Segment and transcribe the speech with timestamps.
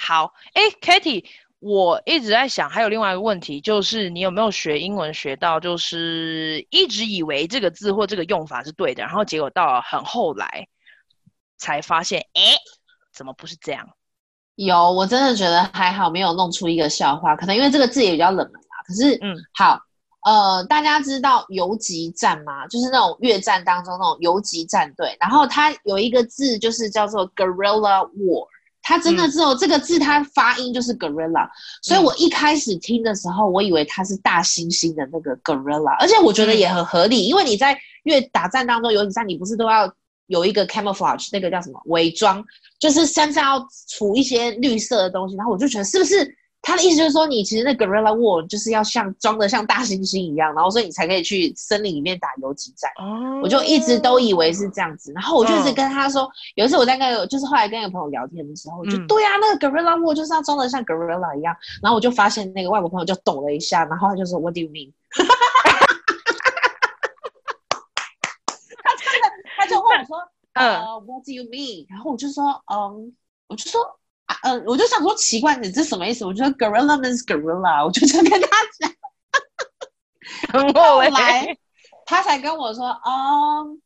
[0.00, 1.24] 好，哎，Katie，
[1.58, 10.68] 我一直在想，还有另外一个问题，就是你有没有学英文学到，就是一直以为这个字或这个用法是对的，然后结果到了很后来
[11.56, 12.42] 才发现，哎，
[13.12, 13.88] 怎么不是这样？
[14.54, 17.34] 有，我真的觉得还好，没有弄出一个笑话。
[17.34, 18.76] 可能因为这个字也比较冷门啦。
[18.86, 19.80] 可是，嗯，好，
[20.24, 22.68] 呃，大家知道游击战吗？
[22.68, 25.16] 就是那种越战当中那种游击战队。
[25.20, 28.46] 然后它有一个字，就是叫做 guerrilla war。
[28.88, 31.46] 它真的只有这个字，它发音就是 gorilla。
[31.46, 31.50] 嗯。
[31.82, 39.92] 所以我一开始听的时候，我以为它是大猩猩的那个 gorilla，而且我觉得也很合理，因为你在越打战当中，游击战你不是都要。
[40.28, 42.44] 有一个 camouflage，那个叫什么伪装，
[42.78, 43.66] 就是身上要
[43.96, 45.34] 涂一些绿色的东西。
[45.34, 46.36] 然后我就觉得，是不是
[46.68, 52.90] 他的意思就是说，你其实那 guerrilla war 就是要像装的像大猩猩一样，然后所以你才可以去森林里面打游击战。
[52.98, 55.10] 哦，我就一直都以为是这样子。
[55.14, 61.56] 然后我就一直跟他说，哦、有一次我在跟就是后来跟一个朋友聊天的时候，就、嗯、对呀、啊，那个 guerrilla war 就是要装的像 gorilla 一样。
[61.82, 64.92] 然后我就发现那个外国朋友就抖了一下，然后他就说 What do you mean？
[68.84, 70.18] 他真的他就问我说
[70.54, 73.16] ：“呃、uh,，What do you mean？” 然后我就说：“嗯，
[73.48, 73.97] 我就说
[74.28, 76.24] 啊，嗯，我就想说奇怪，你这什么意思？
[76.24, 78.48] 我觉得 gorilla means gorilla，我就这样跟他
[78.78, 78.90] 讲。
[80.52, 81.56] 后来
[82.04, 83.80] 他才跟我说：“嗯，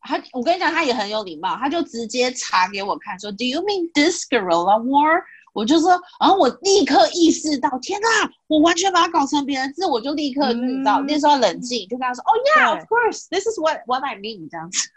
[0.00, 8.08] 他，我跟你讲，他也很有礼貌，他就直接查给我看，说 ‘Do you mean this guerrilla war？’ 我就说，然后我立刻意识到，天哪，
[8.46, 14.88] 我完全把它搞成别人字，我就立刻知道，那时候冷静，就跟他说：‘哦、oh, yeah,，of course，this is what what I mean’，这样子。”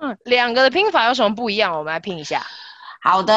[0.00, 1.76] 啊，两个的拼法有什么不一样？
[1.78, 2.46] 我们来拼一下。
[3.02, 3.34] 好的，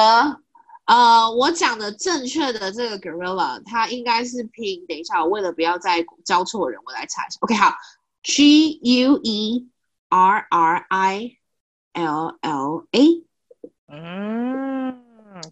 [0.85, 4.85] 呃，我讲的正确的这个 gorilla，它应该是拼。
[4.85, 7.37] 等一下，我为了不要再教错人，我来查一下。
[7.41, 7.73] OK，好
[8.21, 9.67] ，G U E
[10.09, 11.37] R R I
[11.93, 13.23] L L A。
[13.87, 15.01] 嗯。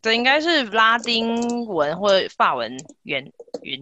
[0.02, 2.72] 这应该是拉丁文或者法文
[3.03, 3.22] 原
[3.64, 3.78] 原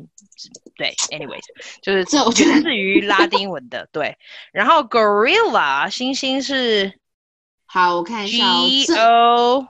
[0.76, 1.44] 对，anyways，
[1.84, 4.18] 就是这我觉得是于拉丁文的对。
[4.52, 7.00] 然后 gorilla 星星是
[7.68, 9.68] 好，我看一下 G O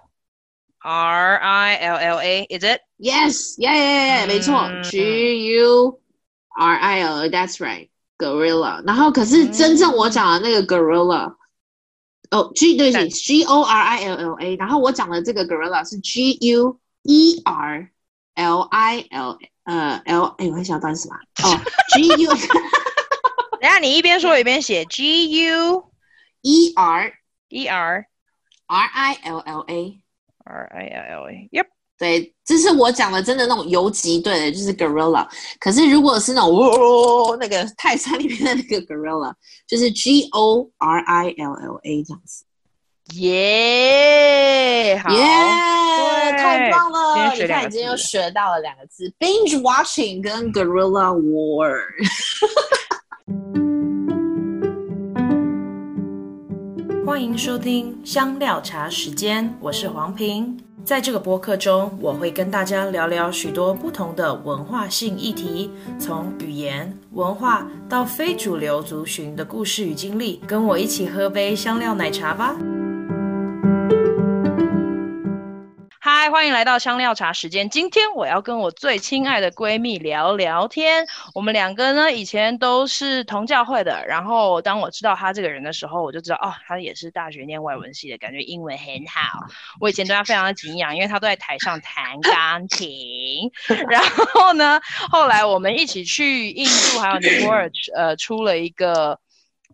[0.81, 6.01] R I L L A，is it？Yes，yeah yeah yeah，没错，G U
[6.57, 8.85] R I L A，that's right，gorilla。
[8.87, 11.35] 然后可是真正我讲的那个 gorilla。
[12.33, 17.89] 哦、oh,，G 对不起，G O R I L L A，然后我讲的这个 gorilla 是 G U E R
[18.35, 21.17] L I L，呃，L，哎，我还想到底是什么？
[21.45, 21.61] 哦，
[21.95, 22.31] G U，
[23.61, 25.93] 等下你一边说一边写， G U
[26.43, 27.13] E R
[27.49, 28.07] E R
[28.67, 29.61] R I L L
[30.46, 31.66] A，R I L L A，Yep。
[31.98, 35.28] 对，这是我讲的，真的那种游击队的，就是 gorilla。
[35.60, 39.32] 可是如果是那种那个泰山里面的那个 gorilla，
[39.68, 42.44] 就是 G O R I L L A 这样子。
[43.14, 45.22] 耶，好，耶，
[46.32, 47.36] 太棒了！
[47.36, 51.84] 你看，你今天又学到了两个字，binge watching 跟 gorilla war。
[57.12, 60.58] 欢迎收听香料茶时间，我是黄平。
[60.86, 65.70] 在这个播客中，我会跟大家聊聊许多不同的文化性议题，
[66.00, 70.42] 从语言、文化到非主流族群的故事与经历。
[70.48, 72.56] 跟我一起喝杯香料奶茶吧。
[76.22, 77.68] 嗨，欢迎来到香料茶时间。
[77.68, 81.04] 今天我要跟我最亲爱的闺蜜聊聊天。
[81.34, 84.06] 我们两个呢，以前都是同教会的。
[84.06, 89.48] 然后当我知道她这个人的时候，我就知道哦，她也是大学念外文系的，感觉英文很好。
[89.80, 93.50] 我以前对她非常的敬仰，因为她都在台上弹钢琴。
[93.90, 99.20] 然后呢，后来我们一起去印度还有尼泊尔，呃，出了一个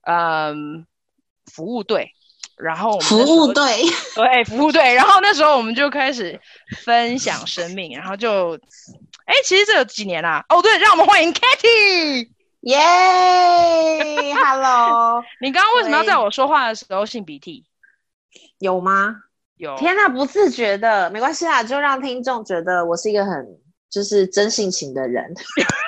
[0.03, 0.87] 嗯
[1.51, 2.13] 服务队。
[2.57, 3.83] 然后我们服务队，
[4.15, 6.39] 对服务队，然后那时候我们就开始
[6.83, 8.55] 分享生命，然后就，
[9.25, 10.43] 哎，其实这有几年啦。
[10.49, 12.29] 哦，对，让我们欢迎 Katie，
[12.61, 12.77] 耶、
[14.33, 17.65] yeah,，Hello，你刚刚为什么要在我说话的时候擤鼻涕？
[18.59, 19.15] 有吗？
[19.57, 19.75] 有。
[19.77, 23.45] 天哪，不自觉的，没关系啦，就让听众觉得我是一个很
[23.89, 25.31] 就是真性情的人。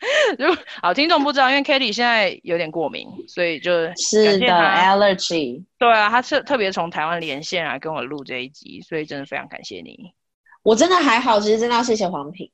[0.38, 0.46] 就
[0.80, 5.64] 好，听众不知道，因为 Katie 现在有点过敏，所以就是的 allergy。
[5.78, 10.14] 对啊，他是特别从台湾连线来跟我录这一集，所以真的非常感谢你。
[10.62, 12.50] 我真的还好，其实真的要谢谢黄平，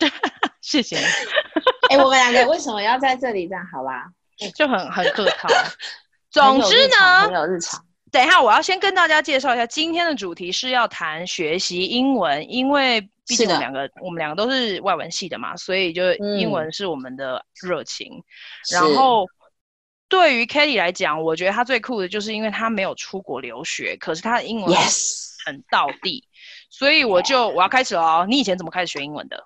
[0.62, 1.04] 谢谢你。
[1.90, 3.46] 哎、欸，我们两个为什么要在这里？
[3.46, 4.06] 这样好啦，
[4.54, 5.48] 就很很客套。
[6.30, 7.82] 总之呢，很有日常。
[8.10, 18.12] 等一下，我要先跟大家介绍一下今天的主题是要谈学习英文，因为毕竟我们两个我们两个都是外文系的嘛，所以就英文是我们的热情。
[18.12, 18.22] 嗯、
[18.72, 19.26] 然后
[20.08, 24.76] 对于 Katie 来讲，我觉得他最酷的就是因为他没有出国留学，可是他的英文
[25.44, 26.28] 很到地，
[26.70, 28.26] 所以我就我要开始了哦。
[28.28, 29.44] 你以前怎么开始学英文的？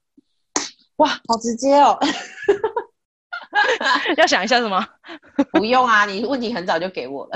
[0.97, 1.99] 哇，好直接哦！
[4.17, 4.87] 要想一下什么？
[5.53, 7.33] 不用啊，你问题很早就给我了。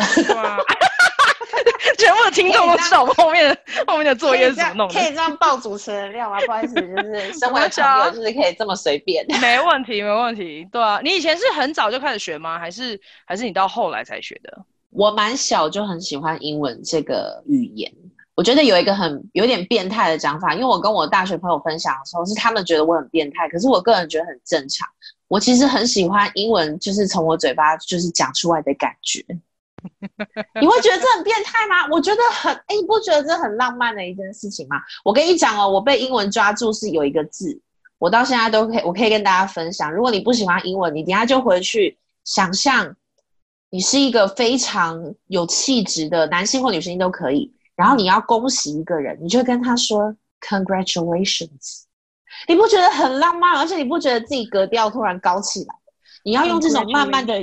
[1.98, 3.56] 全部的听众都知道我们后面
[3.86, 4.94] 后面的作业是怎么弄的。
[4.94, 6.38] 可以这样爆主持人料吗？
[6.46, 9.24] 不好意思，就是身为朋友，就是可以这么随便。
[9.40, 10.66] 没问题，没问题。
[10.70, 12.58] 对啊，你以前是很早就开始学吗？
[12.58, 14.64] 还是还是你到后来才学的？
[14.90, 17.92] 我蛮小就很喜欢英文这个语言。
[18.36, 24.88] 我觉得有一个很有点变态的讲法，因为我跟我大学朋友分享的时候，是他们觉得我很变态，可是我个人觉得很正常。
[25.28, 29.24] 我其实很喜欢英文，就是从我嘴巴就是讲出来的感觉。
[30.60, 31.86] 你会觉得这很变态吗？
[31.90, 34.76] 我觉得很，哎，你不觉得这很浪漫的一件事情吗？
[35.04, 37.60] 我跟你讲哦，我被英文抓住是有一个字，
[37.98, 39.92] 我到现在都可以，我可以跟大家分享。
[39.92, 42.96] 如果你不喜欢英文，你等下就回去想象，
[43.70, 47.52] 你是一个非常有气质的男性或女性都可以。
[47.76, 51.82] 然后你要恭喜一个人，你就跟他说 “Congratulations”，
[52.46, 53.58] 你不觉得很浪漫？
[53.58, 55.74] 而且你不觉得自己格调突然高起来？
[56.24, 57.34] 你要用这种慢慢的，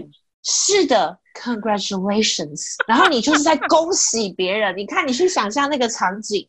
[0.44, 4.76] 是的，“Congratulations”， 然后你就是在恭喜别人。
[4.76, 6.48] 你看，你去想象那个场景，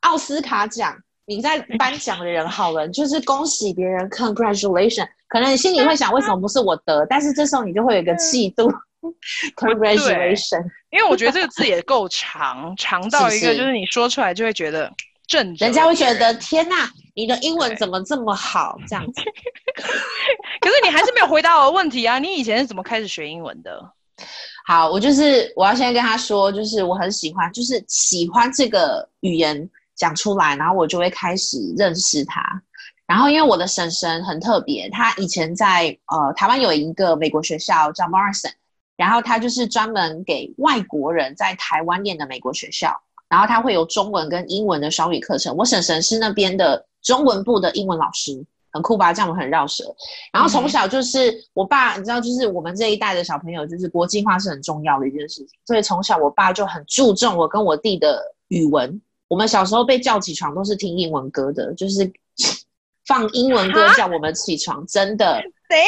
[0.00, 0.96] 奥斯卡奖，
[1.26, 7.06] 你在颁奖的人好了，就是恭喜别人 “Congratulations”，可能你心里会想，为什么不是我得？
[7.06, 8.72] 但是这时候你就会有一个嫉妒。
[9.56, 14.92] Congratulations，因为我觉得这个字也够长，长到一个就是你说出来就会觉得
[15.30, 18.76] 正，人家会觉得天哪，你的英文怎么这么好？
[18.88, 19.22] 这样子。
[20.60, 22.18] 可是你还是没有回答我的问题啊！
[22.18, 23.80] 你以前是怎么开始学英文的？
[24.66, 32.42] 好，我就是我要先跟他说，就是我很喜欢，就是喜欢这个语言讲出来，然后我就会开始认识它。
[33.06, 38.50] 然后因为我的婶婶很特别，她以前在呃台湾有一个美国学校叫 Morrison。
[38.96, 42.94] 然后他就是专门给外国人在台湾念的美国学校，
[43.30, 45.56] 然后他会有中文跟英文的双语课程。
[45.56, 49.12] 我婶婶是那边的中文部的英文老师，很酷吧？
[49.12, 49.84] 这样我很绕舌。
[50.32, 55.48] 然后从小就是我爸，你知道，就是我们这一代的小朋友，就是国际化是很重要的一件事情。
[55.64, 59.00] 所以从小我爸就很注重我跟我弟的语文。
[59.28, 62.12] 我们小时候被叫起床都是听英文歌的，就是
[63.10, 65.42] 放英文歌叫我们起床，真的。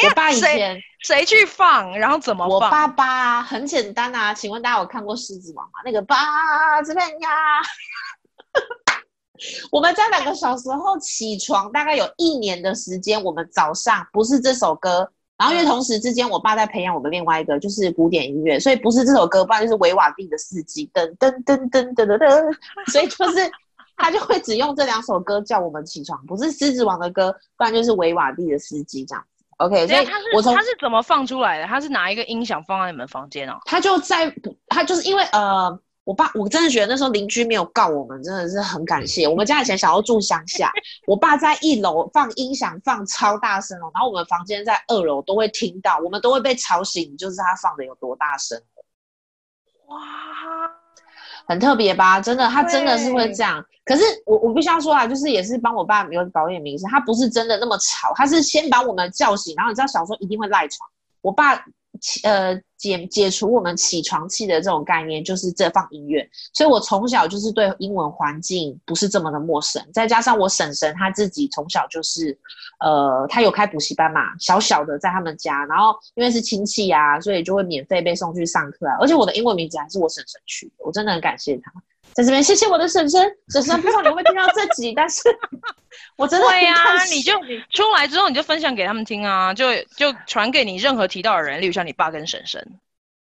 [0.09, 2.49] 我爸以前谁去放，然后怎么放？
[2.49, 5.75] 我爸爸很简单啊，请问大家有看过《狮子王》吗？
[5.85, 7.29] 那个爸这边呀，
[9.71, 23.49] 我们在两个小时后起床，大概有一年的时间，我们早上不是这首歌，然后因为同时之间，我爸在培养我们另外一个就是古典音乐，所以不是这首歌，不然就是维瓦蒂的《四季》，噔噔噔噔噔噔噔，所以就是
[23.95, 29.23] 他就会只用这两首歌叫我们起床，不是《狮子王》的歌，不然就是维瓦蒂的《司机》这样。
[29.57, 31.65] OK，所以他是他是怎么放出来的？
[31.65, 33.59] 他是拿一个音响放在你们房间哦？
[33.65, 34.33] 他就在，
[34.67, 39.27] 他就是因为呃，我爸我真的觉得那时候邻居没有告我们，真的是很感谢。
[39.27, 40.71] 我们家以前小时候住乡下，
[41.05, 48.59] 我爸在一楼放音响放超大声哦，然后我们房间在二楼都会听到，我们都会被吵醒，就是他放的有多大声。
[49.87, 50.82] 哇！
[51.45, 52.19] 很特别吧？
[52.19, 53.63] 真的，他真的是会这样。
[53.85, 60.89] 可是我我必须要说啊，就是也是帮我爸有保点名声，他不是真的那么吵，他是先把我们叫醒，然后你知道小时候一定会赖床，
[61.21, 61.63] 我爸。
[62.23, 66.27] 呃，解解除我们起床气的这种概念，就是这放音乐。
[66.53, 69.81] 所以我从小就是对英文环境不是这么的陌生。
[69.93, 72.37] 再加上我婶婶她自己从小就是，
[72.79, 78.97] 呃，她有开补习班嘛，小小的在他们家，然后因为是亲戚啊，所以就会免费被送去上课啊。
[78.99, 81.71] 而且我的英文名字还是我婶婶取的，我真的很感谢她。
[82.15, 85.23] 在这边谢谢我的婶婶， 婶婶不知道你会不会听到这集，但是。
[86.17, 87.33] 我真的会呀、啊，你就
[87.71, 92.63] 出来之后你就分享给他们听啊，就就传给你任何提到的人，例如像你爸跟婶婶。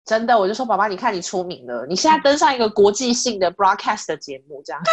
[0.05, 4.83] 真的，我就说爸爸，你看你出名了，你现在登上一个国际性的 broadcast 的节目，这样。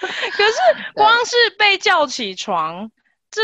[0.00, 0.54] 可是
[0.94, 2.90] 光是被叫起床，
[3.30, 3.42] 这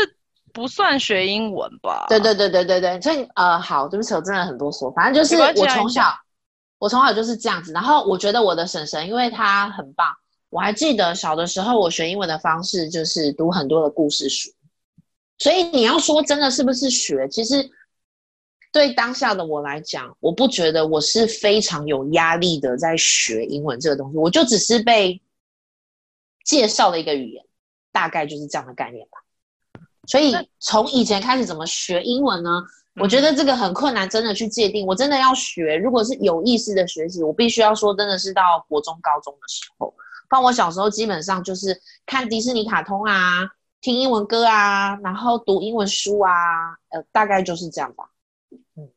[0.51, 2.07] 不算学英文吧？
[2.09, 6.13] 对对对对对对，所以呃，好，对不起，我真的很多说，反正就是我从小，
[6.83, 7.71] 我从小就是这样子。
[7.71, 10.13] 然后我觉得我的婶婶，因为她很棒。
[10.49, 14.49] 我还记得小的时候，我学英文的方式就是读很多的故事书。
[15.37, 17.25] 所以你要说真的是不是学？
[17.29, 17.71] 其实
[18.73, 24.17] 对当下的我来讲，我不觉得我是非常有压力的在学英文这个东西。
[24.17, 25.21] 我就只是被
[26.43, 27.45] 介绍了一个语言，
[27.93, 29.19] 大概就是这样的概念吧。
[30.05, 32.61] 所以从以前开始怎么学英文呢？
[32.95, 34.85] 我觉得这个很困难，真的去界定。
[34.85, 39.93] 我真的要学，如果是有意识的学习，我必须要说，真的是到国中、高中的时候。
[40.29, 43.49] 但我小时候基本上就是看迪士尼卡通啊，
[43.81, 46.31] 听英文歌啊，然后读英文书啊，
[46.89, 48.05] 呃，大概就是这样吧。
[48.75, 48.89] 嗯，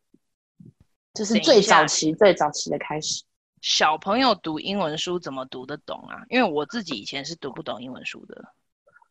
[1.15, 3.23] 这是最早期、最早期的开始。
[3.63, 6.23] 小朋友读英文书怎么读得懂啊？
[6.29, 8.53] 因为我自己以前是读不懂英文书的。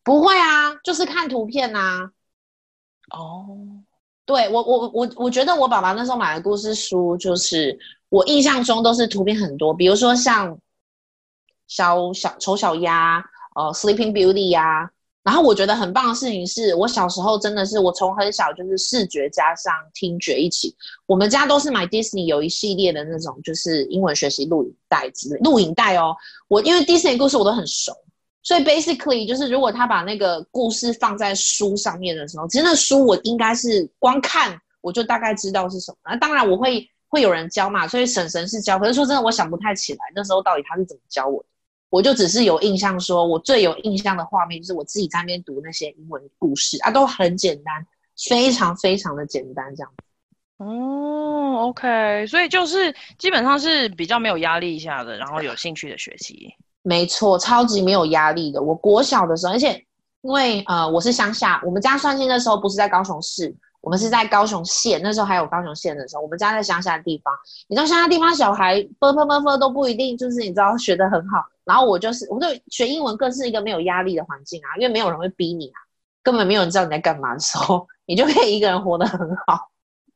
[0.04, 2.12] 不会啊，就是看图片呐。
[3.12, 3.48] 哦，
[4.26, 7.78] 对，我我我我觉得我爸爸那时候买的故事书，就是
[8.10, 10.58] 我印象中都是图片很多，比如说像
[11.68, 13.24] 小小丑小鸭，
[13.56, 14.90] 呃，Sleeping Beauty 呀、
[15.24, 20.76] 然后我觉得很棒的事情是，我小时候真的是我从很小就是视觉加上听觉一起。
[21.06, 26.16] 我们家都是买 Disney 有一系列的那种就是英文学习录影带之类录影带哦。
[26.48, 27.92] 我因为 Disney 故事我都很熟，
[28.46, 35.98] 所以 basically 就是如果他把那个故事放在书上面的时候，其实那书我应该是光看我就大概知道是什么。
[36.06, 38.78] 那当然我会会有人教嘛，所以婶婶是教。
[38.78, 41.50] 可是说真的，我想不太起来那时候到底他是怎么教我的。
[41.90, 47.74] 我就只是有印象说，我最有印象的画面就是我自己在那边读那些英文故事啊，都很简单，
[48.30, 50.06] 非常非常的简单，这样子。
[50.58, 56.54] 哦，OK，所以就是基本上是比较没有压力下的，然后有兴趣的学习。
[56.88, 58.62] 没错，超级没有压力的。
[58.62, 59.84] 我国小的时候，而且
[60.22, 63.52] 因为呃我是乡下，我们家算亲的时候不是在高雄市，
[63.82, 67.34] 我们是在高雄县，那时候还有高雄县的时候，我们家在乡下的地方。
[67.68, 71.44] 你知道乡下地方小孩啵啵啵啵都不一定就是你知道学的很好。
[71.64, 75.78] 然后我就是，我就学英文更是一个没有压力的环境啊，因为没有人会逼你啊，
[76.22, 79.70] 根本没有人知道你在干嘛的时候， 你就可以一个人活得很好，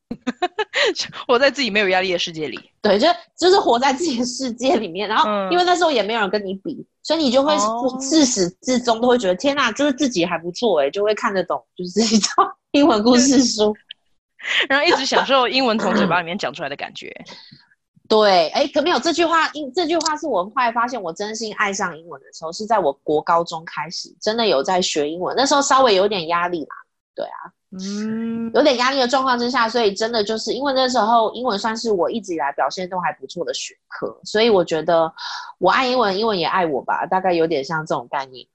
[1.27, 2.59] 活在自己没有压力的世界里。
[2.81, 5.07] 对，就就是活在自己的世界里面。
[5.07, 7.53] 然后，因为那时候也没有人跟你比，嗯、所以你就会
[7.99, 12.29] 自始至终都会觉得，天哪，就是自己还不错哎、欸，就会看得懂，就是自己找
[12.71, 13.75] 英文故事书，
[14.67, 17.13] 然后一直享受英文从嘴巴里面讲出来的感觉。
[18.09, 25.35] 对，哎，可没有这句话，英这句话是我后来发现我真心爱上英文的时候，是在我国高中开始，真的有在学英文。
[25.37, 26.75] 那时候稍微有点压力嘛，
[27.13, 35.13] 对啊，嗯，有点压力的状况之下，所以真的就是因为那时候英文算是我一直以来表现都还不错的学科，所以我觉得
[35.59, 38.47] 我爱英文，英文也爱我吧，大概有点像这种概念。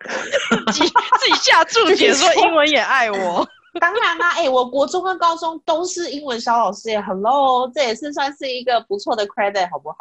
[0.72, 3.46] 自己自己下注解说英文也爱我。
[3.78, 9.98] 当然啦，哎、欸，我国中跟高中都是英文小老师耶，Hello，这也是算是一个不错的 credit，好不好？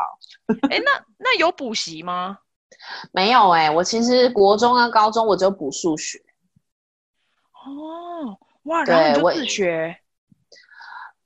[0.69, 2.37] 哎、欸，那那有补习吗？
[3.11, 6.19] 没有哎、欸，我其实国中跟高中我只有补数学。
[7.67, 9.97] 哦，哇，然后你就自学？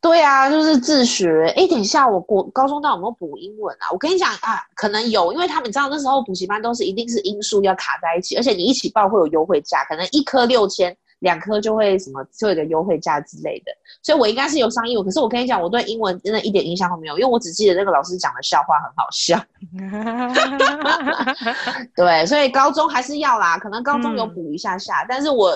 [0.02, 1.46] 对啊，就是自学。
[1.56, 3.92] 哎、欸，等一下，我国高中到底有没有补英文啊？
[3.92, 10.98] 我跟你讲啊，可能有，因为他们知道那时候补习班都是一定是英数要卡在一起，而且你一起报会有优惠价，可能一科六千。
[11.22, 13.72] 两科就会什么就有一个优惠价之类的，
[14.02, 19.40] 所以我应该是有上英文，可是我跟你讲，我对英文真的一点印象都没有，因为我只记得那个老师讲的笑话很好笑。
[21.96, 25.54] 对，所以高中还是要啦，可能高中有补一下下，嗯、但是我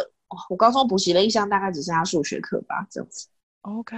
[0.50, 3.28] 我高中补习的印象大概只剩下数学课吧，这样子。
[3.62, 3.96] OK，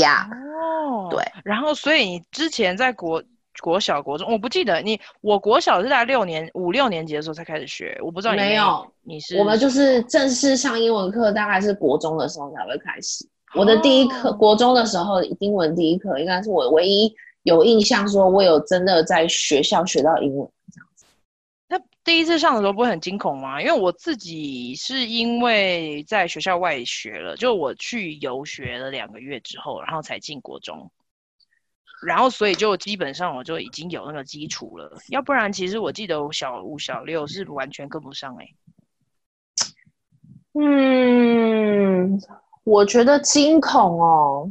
[0.00, 3.22] 呀哦，对，然后所以你之前在国。
[3.60, 4.98] 国小、国中，我不记得你。
[5.20, 8.86] 我国小是在六年、五六年级的时候才开始学，我不知道你没有。
[9.02, 9.36] 你是？
[9.36, 13.28] 我们就是正式上英文课，大概是国中的时候才会开始。
[13.54, 20.48] 我的第一课，哦、国中的时候，英文第一课应该是我唯一有印象，说我有真的在学校学到英文
[22.02, 23.60] 第一次上的时候不会很惊恐吗？
[23.60, 30.90] 因为我自己是因为在学校外学了，就我去游学了两个月之后，然后才进国中。
[32.02, 38.54] 然后，所以就基本上我就已经有那个基础了，要不然其实我记得我小五、小六是完全跟不上哎、欸。
[40.54, 42.18] 嗯，
[42.64, 44.50] 我觉得惊恐哦，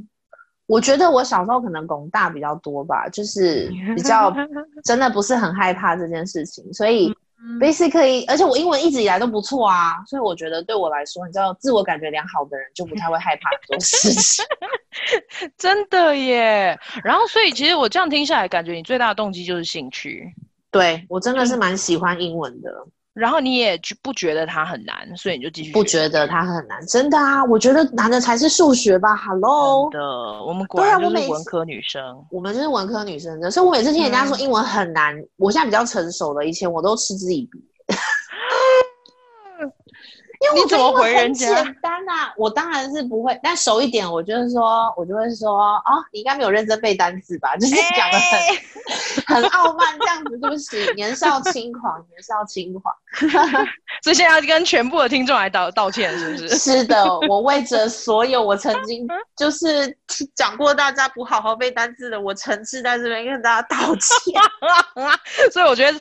[0.68, 4.32] 我觉得我小时候可能拱大比较多吧，就是比较
[4.86, 7.12] 真的不是很害怕这件事情，所以。
[7.60, 14.46] Basically，而且我英文一直以来都不错啊，所以我觉得对我来说，你知道，自我感觉良好的人就不太会害怕很多事情。
[15.58, 16.78] 真的耶。
[17.04, 20.34] 然后，所以其实我这样听下来，感觉你最大的动机就是兴趣。
[20.70, 22.70] 对，我真的是蛮喜欢英文的。
[23.20, 25.72] 然后你也不觉得它很难，所以你就继续。
[25.74, 27.44] 不觉得它很难，真的啊！
[27.44, 29.16] 我觉得难的才是数学吧。
[29.18, 30.08] Hello，真的，
[30.46, 32.02] 我们果然就是文科女生。
[32.32, 37.60] 我，我们就是文科女生的，所以我每次听人家说英文很难，嗯、我现在比较成熟了，以前我都嗤之以鼻。
[40.40, 47.56] 因为我觉得英文很简单呐、啊，我当然是不会，但熟一点，我就是说，我就会说，哦，你应该没有认真背单词吧？
[47.60, 48.64] 就是讲的很、欸、
[49.28, 52.96] 很傲慢这样子，对不起，年少轻狂，年少轻狂。
[54.02, 56.50] 所以现在要跟全部的听众来道道歉，是不是？
[56.58, 59.06] 是的，我为着所有我曾经
[59.36, 59.94] 就是
[60.36, 64.42] 讲过大家不好好背单词的，我诚挚在这边跟大家道歉。
[65.52, 66.00] 所以我觉得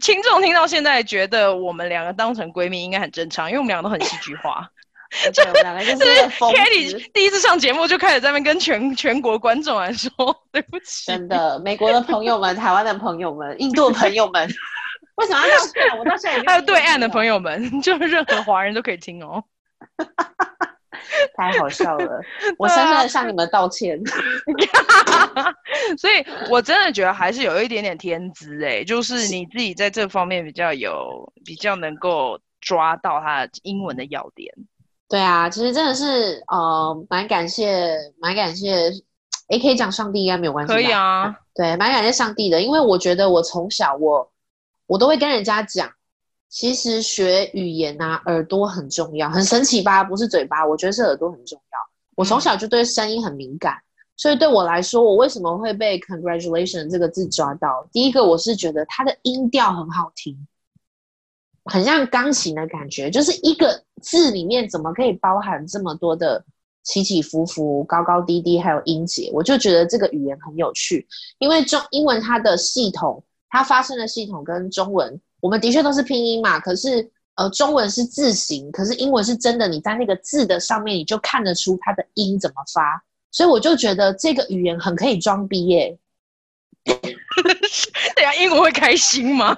[0.00, 4.68] 听众听到现在觉得我们两个当成闺蜜应该很正常，因为我们两个都很戏剧化。
[5.34, 7.10] 对，我们两个就是一个疯子。
[7.12, 10.10] 第一次上节目就开始在那边跟全全国观众来说
[10.52, 11.06] 对不起。
[11.06, 14.48] 真的，美国的朋友们、台湾的朋友们、印度的朋友们，
[15.16, 15.98] 为什么要这样？
[15.98, 19.42] 我到现在还有对岸的朋友们， 就是任何华人都可以听哦。
[21.34, 22.20] 太好笑了，
[22.58, 24.00] 我深深的向你们道歉。
[25.98, 34.52] 所以，我真的觉得还是有一点点天资哎，就是你自己在这方面比较有，比较能够抓到他英文的要点。
[35.08, 38.90] 对啊，其实真的是呃，蛮感谢，蛮感谢。
[39.48, 40.72] 也可以讲上帝应该没有关系？
[40.72, 44.30] 可以啊，对，蛮感谢上帝的，因为我觉得我从小我
[44.86, 45.90] 我都会跟人家讲。
[46.50, 50.02] 其实学语言啊，耳朵很重要，很神奇吧？
[50.02, 51.78] 不是嘴巴，我觉得是耳朵很重要。
[52.16, 57.88] 我从小就对声音很敏感，嗯、所以对我来说，我为什么会被 congratulation 这个字抓到？
[57.92, 60.36] 第一个，我是觉得它的音调很好听，
[61.66, 66.44] 很像钢琴的感觉，就是一个字里面怎么可以包含这么多的
[66.82, 69.30] 起起伏伏、高高低低，还有音节？
[69.32, 71.06] 我就觉得这个语言很有趣，
[71.38, 75.20] 因为中英文它的系统，它发声的系统跟中文。
[75.40, 85.98] 我们的确都是拼音嘛，可是呃，中文是字形，可是英文是真的，你在那个字的上面，你就看得出它的音怎么发，所以我就觉得这个语言很可以装逼耶。
[88.34, 89.56] 英文会开心吗？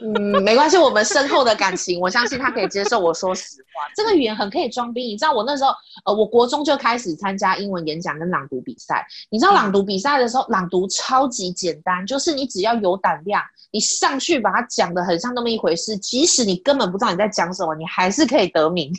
[0.00, 3.82] 嗯，没关系，我们深厚的感情，我相信他可以接受我说实话。
[3.94, 5.70] 这个语言很可以装逼，你知道我那时候
[6.04, 9.06] 呃，我国中就开始参加英文演讲跟朗读比赛。
[9.30, 18.92] 你知道朗读比赛的时候，朗读超级简单，就是你只要有胆量，你上去把它讲得很像那么一回事，即使你根本不知道你在讲什么，你还是可以得名。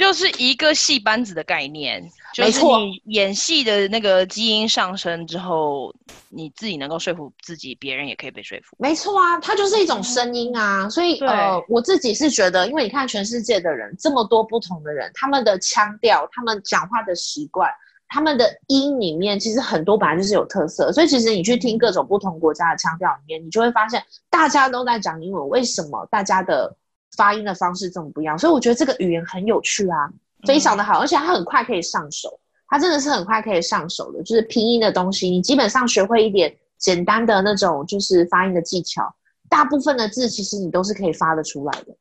[0.00, 2.02] 就是一个戏班子的概念，
[2.34, 2.58] 就是。
[2.64, 5.94] 你演戏的那个基因上升之后，
[6.30, 8.74] 你自己能够说服自己，别人也可以被说服。
[8.78, 10.88] 没错啊，它就是一种声音啊。
[10.88, 17.70] 所以呃，我自己是觉得，因为你看全世界的人这么多不同的人，他们的腔调、他们讲话的习惯、
[18.08, 20.90] 他们的音里面，其实很多本来就是有特色。
[20.92, 26.74] 所以其实你去听各种不同国家的腔调里面，你就会发现大家都在讲英文，为什么大家的？
[27.16, 30.08] 发音的方式这么不一样，所以我觉得这个语言很有趣啊，
[30.46, 39.14] 非常的好，嗯、而且它很快可以上手，它真的是很快可以上手的，就是拼音的东西，你基本上学会一点简单的那种就是发音的技巧，
[39.48, 41.94] 大部分的字其实你都是可以发得出来的，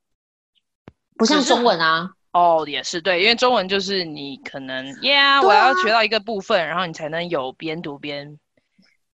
[1.17, 2.11] 不像中文啊。
[2.31, 8.37] 哦，也是对，因为中文就是你可能，Yeah，我要学到一个部分，然后你才能有边读边。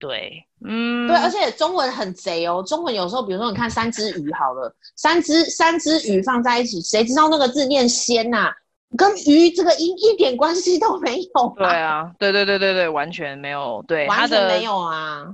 [0.02, 2.60] 对，嗯，对，而且中文很贼哦。
[2.66, 8.52] 中文有时候，比如说你看三只鱼好了，三只三只鱼放在一起，谁知道那个字念鲜呐、啊？
[8.98, 11.54] 跟鱼这个音一点关系都没有。
[11.56, 15.24] 对啊，对对对对对，完全没有，对，完全没有啊。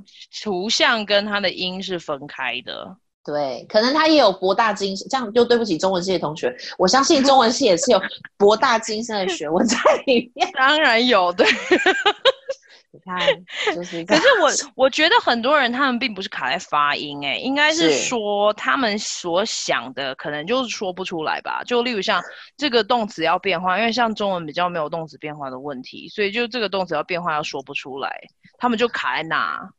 [0.45, 2.95] 图像跟它的音是分开的。
[3.25, 6.55] 对，可能他也有博大精深，这样就对不起中文系的同学。
[6.77, 8.01] 我相信中文系也是有
[8.37, 10.47] 博大精深的学问在里面。
[10.53, 11.47] 当然有，对。
[12.91, 13.19] 你看，
[13.75, 14.03] 就是。
[14.07, 21.63] 可是我我觉得很多人他们并不是卡在发音，哎，应该是说他们所想的可能就是说不出来吧。
[21.65, 22.23] 就例如像
[22.57, 28.11] 这个动词要变化，因为像中文比较没有动词变化的问题，所以就这个动词要变化要说不出来，
[28.57, 29.71] 他们就卡在那。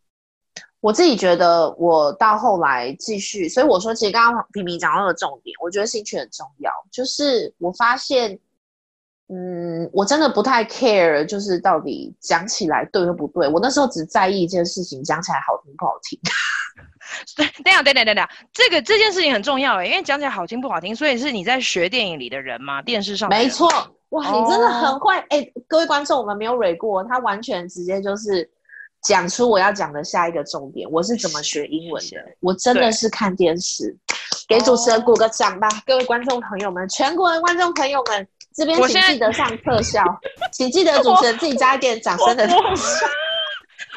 [0.80, 8.40] 我自己觉得，我到后来继续，所以我说，其实刚刚平平讲到的重点，我觉得兴趣很重要，就是我发现。
[9.32, 13.48] 嗯，我真的不太 care，就是到底讲起来对或不对。
[13.48, 16.20] 我那时候只在意一件事情，讲起来好听不好听。
[17.36, 22.82] 对，等下，等等等等，这个这件事情很重要诶，因为讲起来好听不好听，所以是你在学电影里的人吗？
[22.82, 23.30] 电视上？
[23.30, 23.68] 没错，
[24.10, 25.62] 哇，你真的很会哎、哦！
[25.68, 28.50] 各位观众，我们没有蕊过，他完全直接就是
[29.04, 30.90] 讲出我要讲的下一个重点。
[30.92, 32.18] 我是怎么学英文的？
[32.40, 33.96] 我真的是看电视，
[34.48, 38.28] 给主持人鼓个掌吧，哦、各位观众朋友们，全国的观众朋友们。
[38.60, 40.04] 这边请记得上特效，
[40.52, 43.08] 请记得主持人自己加一点掌声的特效。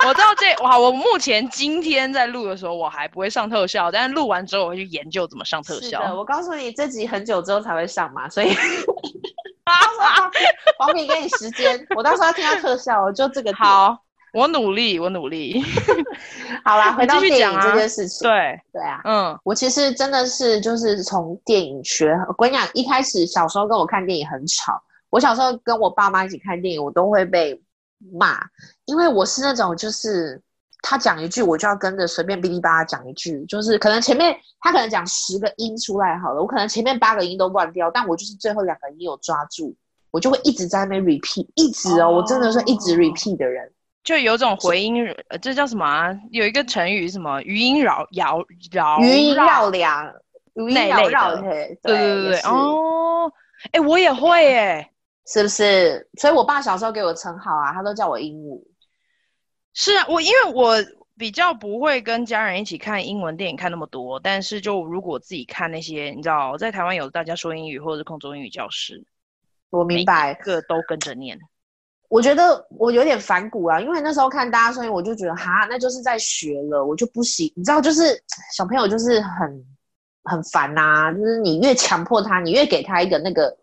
[0.00, 6.14] 我，我，我，我知道这哇，我目前今天在录的时候我还不会上特效，但是录完之后我会去研究怎么上特效。
[6.14, 8.56] 我告诉你，这集很久之后才会上嘛，所以
[10.78, 13.98] 黄敏给你时间，我到时候要听到特效，我就这个好。
[14.32, 15.62] 我努力，我努力。
[16.64, 18.28] 好啦， 回到电影这件事情。
[18.28, 22.12] 对对啊，嗯，我其实真的是就是从电影学。
[22.28, 24.80] 我跟你讲，一开始小时候跟我看电影很吵。
[25.10, 27.60] 我小时候跟我爸妈一起看电影，我都会被
[28.12, 28.40] 骂，
[28.86, 30.40] 因为我是那种就是
[30.80, 39.74] 他讲一句，我就要跟着随便哔哩吧啦讲一句，就是可能前面他可能讲十个音出来好了，我可能前面八个音都乱掉，但我就是最后两个音有抓住，
[40.10, 43.70] 我就会一直在那边 repeat，一直哦，哦，我真的是一直 repeat 的人。
[44.04, 45.06] 就有种回音，
[45.40, 46.12] 这叫什么啊？
[46.30, 50.12] 有一个成语，什么余音绕绕绕，余音绕梁，
[50.54, 52.40] 余音绕绕，对对对对。
[52.40, 53.32] 哦，
[53.66, 54.90] 哎、欸，我也会哎，
[55.26, 56.08] 是不是？
[56.18, 58.60] 所以我爸小时候给我称号啊，他都叫我鹦鹉。
[59.72, 60.76] 是啊，我因为我
[61.16, 69.04] 比较不会跟家人一起看英文电影看那么多，但是就如果自己看那些，你知道，在台湾有大家说英语或者是空中英语教室，
[69.70, 71.38] 我明白，个都跟着念。
[72.12, 77.50] 我觉得我有点反骨啊，因为那时候看大家声音，我就觉得哈，那就是在学了，我就不行。
[77.56, 78.22] 你知道，就是
[78.54, 79.64] 小朋友就是很
[80.24, 83.56] 很烦呐、啊，就是你越强迫他，你越给他一个那个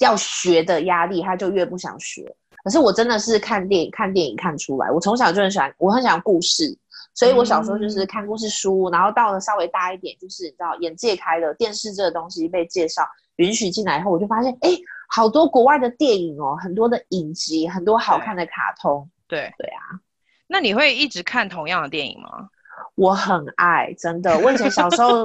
[0.00, 2.30] 要学的压力，他就越不想学。
[2.62, 6.76] 可是我真的是看电影看电影看出来，我从小就很喜欢，我很喜欢故事，
[7.14, 13.02] 所以我小时候就是看故事书，嗯、然后到了稍微大一点，就是你知道眼界开了，电视这个东西被介绍
[13.36, 14.68] 允许进来以后，我就发现，哎，
[15.08, 20.00] 好多国外的电影哦，很多的影集，很多好看的卡通，对对啊。
[20.46, 22.48] 那你会一直看同样的电影吗？
[22.96, 25.24] 我很爱，真的，我以前小时候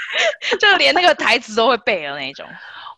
[0.60, 2.46] 就连那个台词都会背的那种。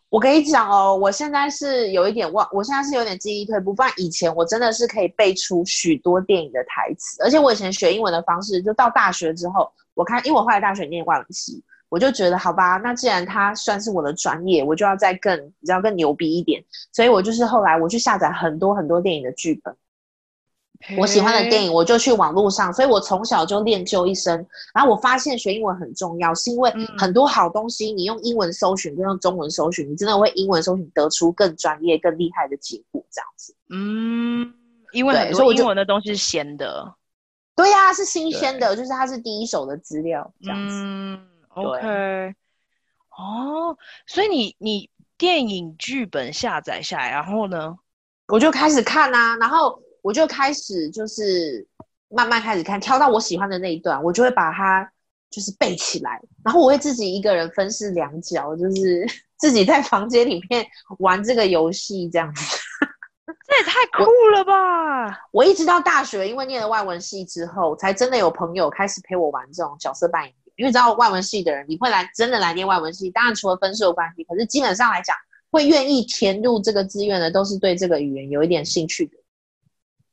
[0.09, 3.75] 我跟你讲哦，我现在是有一点忘，我现在是有点记忆退步。
[3.75, 16.63] 不然以前我真的是可以背出许多电影的台词，而且我以前学英文的方式，就到大学之后，我看，因为我后来大学念外文系，我就觉得好吧，那既然它算是我的专业，我就要再更，比较更牛逼一点。
[16.93, 19.75] 所以我就是后来我去下载很多很多电影的剧本。
[20.97, 24.47] 我喜欢的电影，我就去网络上，所以我从小就练就一身。
[24.73, 33.53] 然后我发现学英文很重要，是因为很多好东西，你用英文搜寻跟用中文搜寻，你真的会英文搜寻得出更专业、更厉害的结果，这样子。
[33.71, 34.55] 嗯，
[34.93, 36.95] 因为很多英文的东西是鲜的。
[37.57, 40.77] 对呀、啊，是新鲜的，就是它是第一手的资料，这样子。
[40.77, 41.21] 嗯
[41.63, 42.35] ，OK。
[43.17, 47.77] 哦，所以你你电影剧本下载下来，然后呢，
[48.29, 49.83] 我就开始看啊，然后。
[50.01, 51.67] 我就开始就是
[52.09, 54.89] 慢慢开始看，挑到我喜欢的那一段，我就会把它
[55.29, 59.05] 就是背起来，然后我会自己一个人分饰两角，就是
[59.37, 60.65] 自己在房间里面
[61.01, 62.43] 玩这个游戏这样子。
[63.27, 65.09] 这也太酷了吧！
[65.33, 70.33] 我，我一直到大学，因为念了外文系之后，才真的有朋友开始陪我玩这种角色扮演。
[70.59, 75.17] 因为知道外文系的人，你会来真的来念外文系，当然除了分数有关系，可是基本上来讲，
[75.53, 79.13] 会愿意填入这个志愿的，都是对这个语言有一点兴趣的。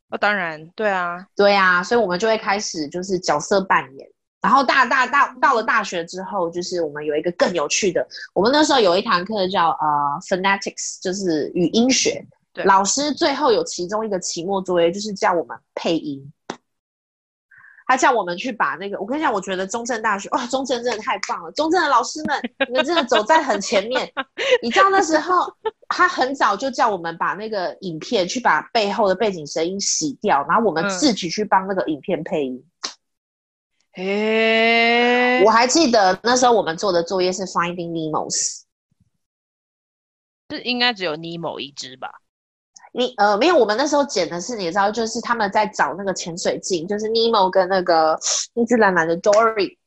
[0.10, 4.08] 哦，当然，对啊，对啊，所以我们就会开始就是角色扮演，
[4.40, 16.32] 然后大大大到了大学之后，就是我们有一个更有趣的，我们那时候有一堂课叫呃 phonetics，就是语音学，对，老师最后有其中一个期末作业就是叫我们配音。
[17.88, 24.12] 他叫我们去把那个，我跟你讲，我觉得中正大学哇，中正真的太棒了，中正的老师们，你们真的走在很前面。
[24.64, 25.54] 你知道那时候
[25.90, 32.66] 他很早就叫我们把那个影片去把背后的背景声音洗掉，然后我们自己去帮那个影片配音。
[33.94, 38.64] 嘿、嗯，我还记得那时候我们做的作业是 Finding Nemos，
[40.50, 42.10] 这应该只有 Nemo 一只吧？
[42.98, 48.18] 你呃没有，我们那时候剪的是你知道，就是他们在找那个潜水镜，就是 Nemo 跟那个
[48.54, 49.78] 那只蓝蓝的 Dory，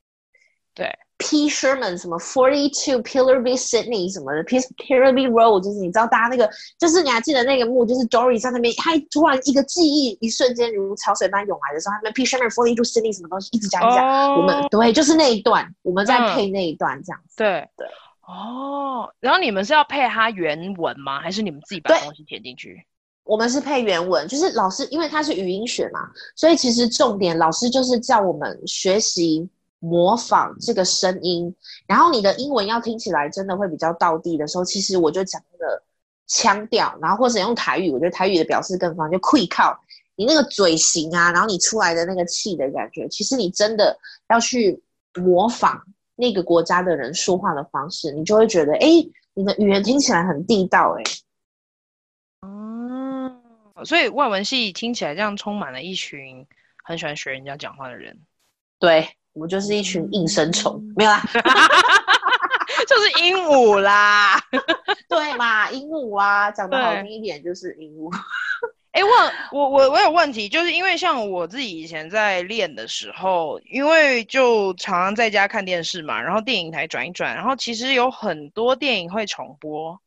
[0.74, 12.76] 对，P Sherman 什么 Forty Two Pillarby Sydney 什么的，P Pillarby Road，就是你知道大家那个，就是你还记得那个幕，就是 Dory 在那边，他突然一个记忆一瞬间如潮水般涌来的时候，他们 P Sherman Forty
[12.76, 17.68] Two Sydney 什么东西一直讲一讲，oh, 我们对，就是那一段，我们在配那一段这样子，嗯、对。
[17.78, 17.86] 对，
[18.26, 21.18] 哦，然后你们是要配他原文吗？
[21.18, 22.84] 还是你们自己把东西填进去？
[23.28, 26.00] 我们是配原文，就是老师，因为他是语音学嘛，
[26.34, 29.46] 所以其实重点老师就是叫我们学习
[29.80, 31.54] 模仿这个声音，
[31.86, 35.82] 然后你的英文要听起来真的会比较到地的时候，其实我就讲那个
[36.26, 39.62] 腔调，然后或者用台语，我觉得台语的表示更方便，就气口，
[40.16, 43.94] 你那个嘴型啊，然后你出来的那个气的感觉，其实你真的
[44.30, 44.82] 要去
[45.16, 45.78] 模仿
[46.16, 48.88] 那个国家的人说话的方式，你就会觉得，哎，
[49.34, 51.04] 你的语言听起来很地道，哎。
[53.84, 56.46] 所以外文系听起来这样充满了一群
[56.84, 58.18] 很喜欢学人家讲话的人，
[58.78, 61.22] 对，我们就是一群应声虫， 没有啦，
[62.88, 64.40] 就是鹦鹉啦，
[65.08, 68.10] 对嘛，鹦鹉啊，讲的好听一点就是鹦鹉。
[68.92, 69.12] 哎、欸，问
[69.52, 80.00] 我我我有问题，就是因为像我自己以前在练的时候，因为就常常在家看电视嘛，然后电影台转一转，然后其实有很多电影会重播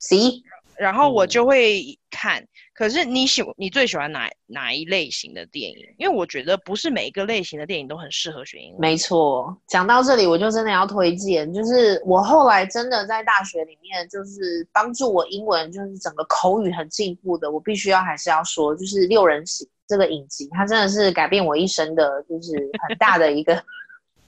[0.00, 0.42] ，See?
[0.78, 2.40] 然后我就会看。
[2.42, 5.78] 嗯可是你喜你最喜欢哪哪一类型的电影？
[5.98, 8.80] 因为我觉得不是每一个类型的电影都很适合学英文。
[8.80, 17.50] 没错，讲到这里我就真的要推荐，就是我后来真的在大学里面，就是帮助我英文就是整个口语很进步的。
[17.50, 22.52] 我必须要还是要说，就是六人行这个影集，它真的是改变我一生的，就是
[22.88, 23.60] 很大的一个。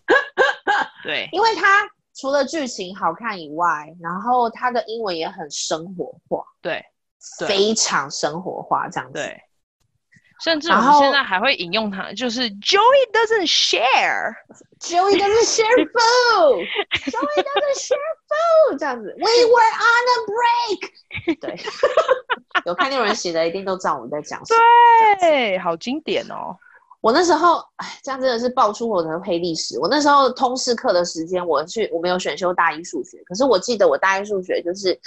[1.05, 1.89] 对，因为它。
[2.13, 3.65] 除了剧情好看以外，
[3.99, 6.85] 然后它的英文也很生活化，对，对
[7.47, 9.15] 非常生活化这样子。
[9.15, 9.41] 对，
[10.43, 19.15] 甚至我们现在还会引用它，就是 Joey doesn't share，Joey doesn't share food，Joey doesn't share food，这样子。
[19.19, 20.91] We were on a break。
[21.41, 21.59] 对，
[22.65, 24.61] 有看那种人写的，一定都知道我们在讲什么。
[25.21, 26.57] 对，好经典哦。
[27.03, 29.79] 我那时候，哎，这样真的是爆出我的黑历史。
[29.79, 35.01] 我那时候通识课的时间，我去我没有选修大一数学，可是我记得我大一数学就是，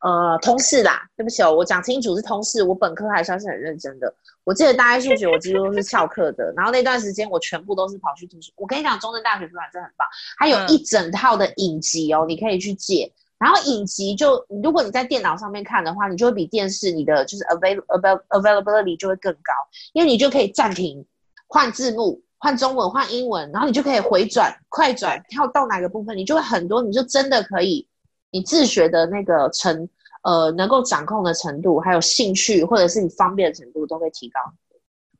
[0.00, 1.02] 呃，通识啦。
[1.16, 4.12] 对不起哦，我讲清楚是通识，我本科还算是很认真的。
[4.44, 8.50] 我记得大一数学我几乎都是翘课的，然后那段时间我全部都是跑去图书。
[8.56, 10.06] 我跟你讲，中正大学图书馆真的很棒，
[10.38, 13.12] 它有一整套的影集哦，你可以去借。
[13.38, 19.52] 然后影集就，如果你在电脑上面看的话，你就会比电视你的就是 avail avail availability 就会更高，
[19.92, 21.04] 因为你就可以暂停。
[21.52, 27.88] 换字幕，换中文，换英文，然后你就可以回转、快转，跳到哪个部分，你就会很多，你就真的可以，
[28.30, 29.88] 你自学的那个程，
[30.22, 34.40] 呃，能够掌控的程度，还有兴趣，或者是你方便的程度都会提高。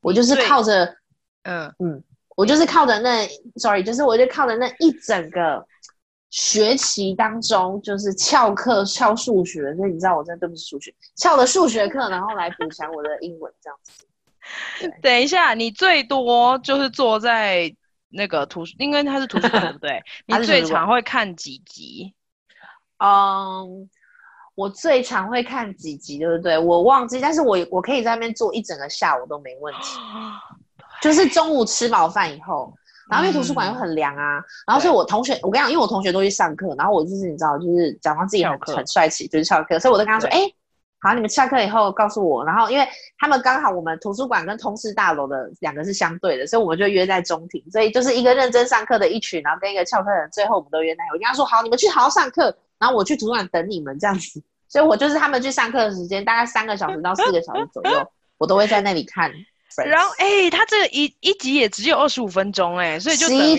[0.02, 0.96] 我就是靠着，
[1.42, 2.02] 嗯嗯，
[2.36, 5.66] 我就是靠着那，sorry，就是我就靠着那一整个
[6.30, 14.06] 学期当中，就是翘课翘数学，所以你知道我真的对不起数学，翘了数学课，然后来补强我的英文这样子。
[15.02, 17.74] 等一下，你最多就是坐在
[18.08, 20.02] 那个图书，因为它是图书馆，对不对？
[20.26, 22.14] 你最常会看几集？
[23.02, 23.88] 嗯，
[24.54, 26.58] 我最常会看几集，对不对？
[26.58, 29.98] 我忘记，但是我我可以在那边坐一整个下午都没问题。
[31.02, 32.72] 就是中午吃饱饭以后，
[33.10, 40.40] 然后因为图书馆又很凉啊，嗯、然后所以我同学，我跟你讲，因为我同学都去上课，然后我就是你知道，就是假装自己很很帅气，就是翘课，所以我都跟他说，哎。
[41.00, 42.86] 好，你们下课以后告诉我，然后因为
[43.18, 51.02] 他们刚好我们图书馆跟通识大楼的两个是相对的，所以我们就约在中庭，所以就是一个认真上课的一群，然后跟一个翘课的人，最后我们都约在。
[51.12, 59.32] 我跟他说好，你们去好好上课，然后我去图书馆等你们这样子，所以我就是他们去上课的时间，大概三个小时到四个小时左右，我都会在那里看。
[59.86, 63.56] 然后，哎、欸，他这个一一集也只有二十五分钟，哎，所以就等于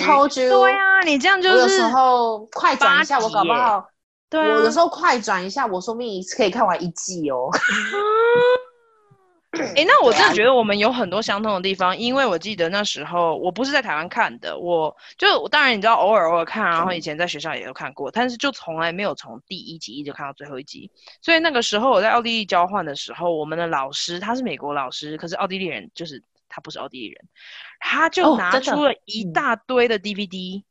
[0.49, 3.87] 对啊，你这样就是有时候快转一下，我搞不好。
[4.31, 7.49] 对啊，我有时候快转一下，我说不定可以看完一季哦。
[9.51, 20.89] 哎、欸，那我真的觉得我们有很多相同的地方，因为我记得那时候我不是在台湾看的，我就当然你知道偶尔偶尔看，然后以前在学校也有看过，但是就从来没有从第一集一直看到最后一集。
[21.21, 27.21] 所以那个时候我在奥地利交换的时候，我们的老师他是美国老师，可是奥地利人就是他不是奥地利人，
[27.81, 30.63] 他就拿出了一大堆的 DVD。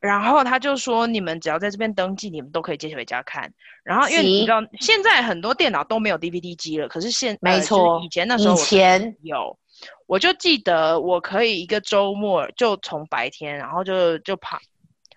[0.00, 3.52] 然后他就说：“你们只要在这边登记，你们都可以接回家看。
[3.84, 9.58] 然后因为你知道，现在很多电脑都没有 DVD 机了，可是现没错，呃、以前那时候以前有，
[10.06, 14.58] 我就记得我可以一个周末就从白天，然后就就跑。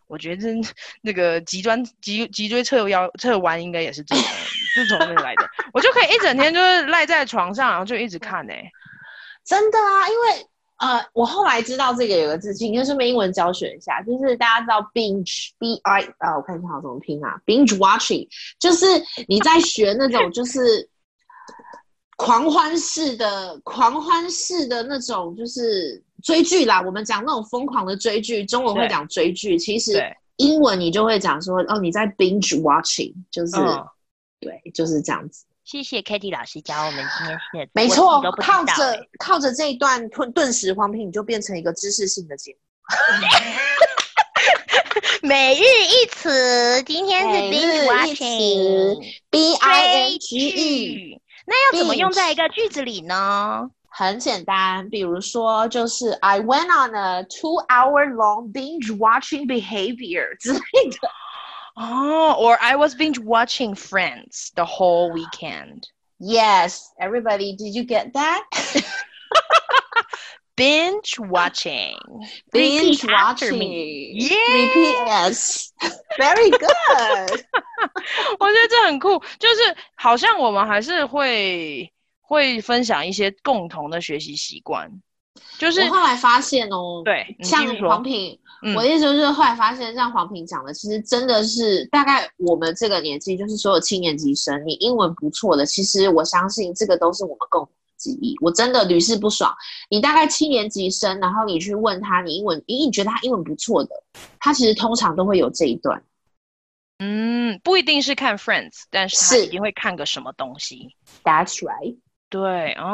[0.07, 0.47] 我觉得
[1.01, 4.23] 那个脊椎脊脊椎侧腰侧弯应该也是这种，
[4.75, 5.49] 是从那来的。
[5.71, 8.69] 我就可以一整天就是赖在床上，然后就一直看呢、欸。
[9.45, 18.27] 真的啊，因为。”呃，我后来知道这个有个字，今天顺便英文教学一下，就是大家知道 binge b i 啊，我看一下怎么拼啊，binge watching，
[18.59, 18.85] 就是
[19.27, 20.89] 你在学那种就是
[22.17, 26.81] 狂欢式的狂欢式的那种就是追剧啦。
[26.81, 30.03] 我们讲那种疯狂的追剧，中文会讲追剧，其实
[30.37, 33.87] 英文你就会讲说哦，你在 binge watching，就是、哦、
[34.39, 35.45] 对，就是这样子。
[35.63, 42.57] 谢谢 Kitty 老师教我们今天是没错，靠着靠着这一段顿顿时黄平你就变成一个知识性的节目。
[45.27, 53.69] 每日一词，今天是 binge watching，B I N G E，那要怎么用在一个句子里呢？
[53.87, 61.09] 很简单，比如说就是 I went on a two-hour long binge watching behavior 之类的。
[61.76, 65.88] 哦、oh,，or I was binge watching Friends the whole weekend.
[66.18, 68.44] Yes, everybody, did you get that?
[70.56, 71.96] binge watching.
[72.50, 73.58] Binge Repeat watching.
[73.60, 74.10] Me.
[74.14, 74.66] Yeah.
[74.66, 75.72] Repeat yes.
[76.18, 77.44] Very good.
[78.40, 85.00] 我觉得这很酷，就是好像我们还是会会分享一些共同的学习习惯。
[85.57, 88.39] 就是我后来发现哦，对，像黄平。
[88.75, 98.33] 我的意思就是，后来发现，像黄平讲的，其实真的是大概我们这个年纪，就是所有七年级生，你英文不错的，其实我相信这个都是我们共同的记忆。
[98.39, 99.53] 我真的屡试不爽。
[99.89, 103.89] 你大概七年级生，然后你去问他，你英文，咦，你觉得他英文不错的，
[104.39, 106.01] 他其实通常都会有这一段。
[106.99, 110.95] 嗯，不一定是看 Friends，但是他一定会看个什么东西。
[111.25, 111.97] That's right。
[112.33, 112.89] 对啊，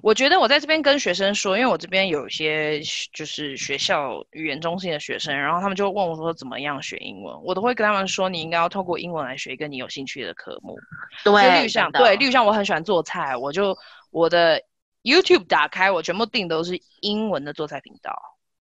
[0.00, 2.80] 我觉得我在这边跟学生说，因为我这边有一些
[3.12, 10.78] 就是学校语言中心的学生，然后他们就问我说怎么样学英文，我都会跟他们说，你应该要透过英文来学一个你有兴趣的科目。
[11.24, 13.76] 对，例如像对，例如像我很喜欢做菜，我就
[14.12, 14.62] 我的
[15.02, 18.16] YouTube 打开，我全部订都是英文的做菜频道。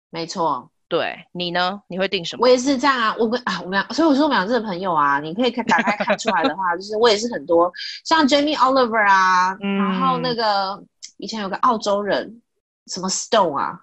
[0.09, 0.69] 没错。
[0.89, 1.81] 对你呢？
[1.87, 2.41] 你会定什么？
[2.41, 7.71] 我也是这样啊，我跟啊，我们俩，所以我说我们俩这个朋友啊，你可以看打开看出来的话，就是我也是很多
[8.03, 10.83] 像 Jamie Oliver 啊，嗯、然后那个
[11.17, 12.41] 以前有个澳洲人，
[12.87, 13.79] 什么 Stone 啊。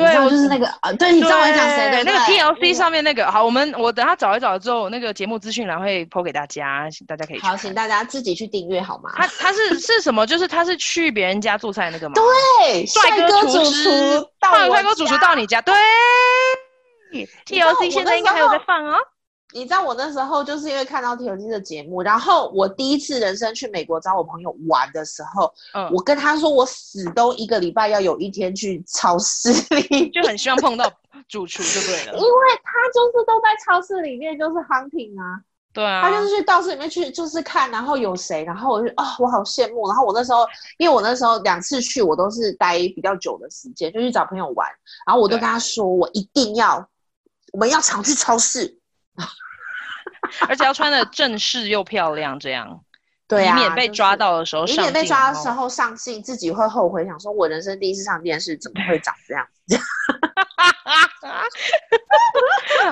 [0.00, 1.90] 对，就是那个啊，对，你知道我在讲谁？
[1.90, 3.30] 对，那个 TLC 上面那个。
[3.30, 9.10] 好，我们我等下找一找之后，那个节目资讯栏会 po 给大家，大家可以好，请大家自己去订阅好吗？
[9.16, 10.26] 他他是是什么？
[10.26, 12.14] 就是他是去别人家做菜那个吗？
[12.14, 15.74] 对，帅哥主厨到帅哥主厨到你家，对。
[17.46, 18.96] TLC 现在应该还有在放哦。
[19.52, 30.90] 你知道我那时候就是因为看到 TLC 的节目，然后我第一次人生去美国找我朋友玩的时候，嗯，我跟他说我死都一个礼拜要有一天去超市里，就很希望碰到
[31.28, 35.40] 主厨就对了，因为他就是都在超市里面就是 hunting 啊，
[35.72, 40.46] 对啊，他就是去超市里面去就是看，然后有谁，然后我就啊、哦，我好羡慕，然后我那时候
[40.78, 44.68] 因为我那时候两次去我都是待比较久的时间，就去找朋友玩，
[45.06, 46.88] 然后我就跟他说我一定要，
[47.52, 48.79] 我们要常去超市。
[50.48, 52.84] 而且要穿的正式又漂亮，这样，
[53.26, 59.78] 对啊，以免被抓到的时候，以免被抓的时候上镜，自己会后悔，想说我人生第一次上电视，怎么会长这样子？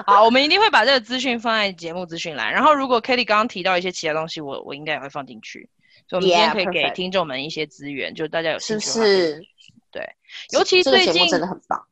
[0.07, 2.53] 好，我们一定会把这个资讯放在节目资讯栏。
[2.53, 5.69] 然后，如果 Kelly 刚刚提到一些其他东西，我我应该也会放进去，
[6.09, 9.43] 所以我们今天可以给听众们一些资源，就大家有兴趣是是
[9.91, 10.17] 对，
[10.51, 11.85] 尤其最近、这个、节目真的很棒。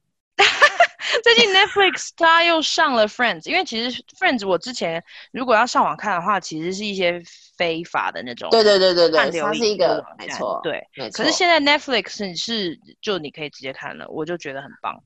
[1.22, 7.22] 最近 Netflix 它又上了 Friends，因为其实 Friends 我之前如果要上网看的话，其实是一些
[7.56, 8.50] 非法的那种。
[8.50, 11.22] 对对对对对，它是一个没错，对没错。
[11.22, 15.02] 可是现在 Netflix 是就你可以直接看了，我就觉得很棒。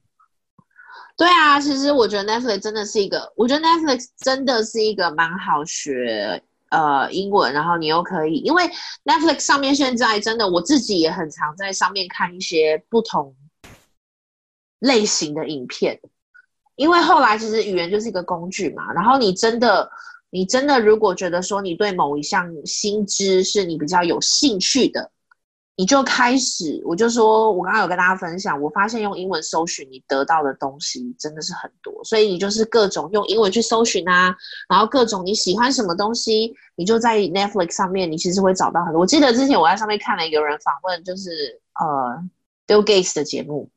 [1.16, 8.64] 对啊，其实我觉得 Netflix 真的是一个，我觉得 Netflix 真的是一个蛮好学呃英文，然后你又可以，因为
[9.04, 13.34] Netflix 上面现在真的我自己也很常在上面看一些不同。
[14.80, 16.00] 类型的影片，
[16.74, 18.92] 因为后来其实语言就是一个工具嘛。
[18.92, 19.88] 然后你真的，
[20.30, 25.10] 你真的如果觉得说你对某一项新知是你比较有兴趣的，
[25.76, 26.80] 你就开始。
[26.84, 34.34] 我就说我刚刚有跟大家分享，我发现用英文搜寻你得到的东西真的是很多，所以你就是各种用英文去搜寻啊，
[34.68, 39.00] 然后各种你喜欢什么东西，你就在 Netflix 上面，你其实会找到很多。
[39.00, 42.24] 我记得之前我在上面看了一个人访问，就是呃
[42.66, 43.68] Bill Gates 的节目。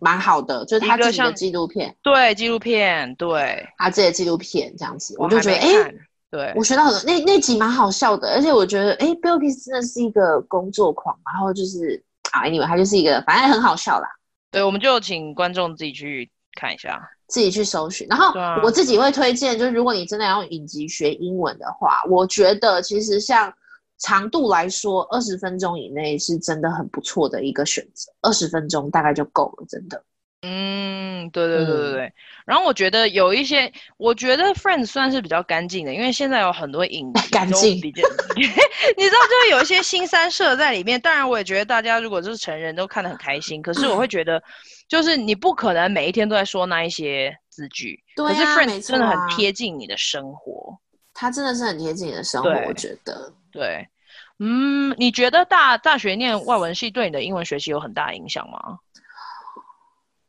[0.00, 5.94] 蛮好的，就是他自己的纪录片，对纪录片，对他自己的纪录片这样子，我，我就觉得哎，
[6.30, 14.08] 对我学到很多，那那集蛮好笑的，而且我觉得哎，Bill Gates 真的是一个工作狂，然后就是啊，anyway，他就是一个反正很好笑啦。
[14.50, 18.32] 对，我们就请观众自己去看一下，自己去搜寻，然后
[18.62, 23.52] 我自己会推荐，就是如果你真的要用影集学英文的话，我觉得其实像。
[23.98, 28.12] 长度来说，二十分钟以内是真的很不错的一个选择。
[28.22, 30.02] 二十分钟大概就够了，真的。
[30.42, 32.06] 嗯，对对对对对。
[32.06, 32.12] 嗯、
[32.46, 38.06] 然后我觉得有一些，我觉得 Friends 算是比较干净的，因为现在有很多影 集干净， 你知道，
[38.36, 41.00] 就是有一些新三社在里面。
[41.00, 43.60] 当然，我也觉得大家如果就是成人都看得很开心。
[43.60, 44.40] 可是我会觉得，
[44.88, 48.00] 就是你不可能每一天都在说那一些字句。
[48.14, 50.78] 对、啊、可是 Friends 真的很贴近你的生活。
[51.12, 53.32] 它真的是很贴近你的生活，我觉得。
[53.52, 53.88] 对，
[54.38, 58.78] 嗯，你觉得大大学念外文系对你的英文学习有很大影响吗？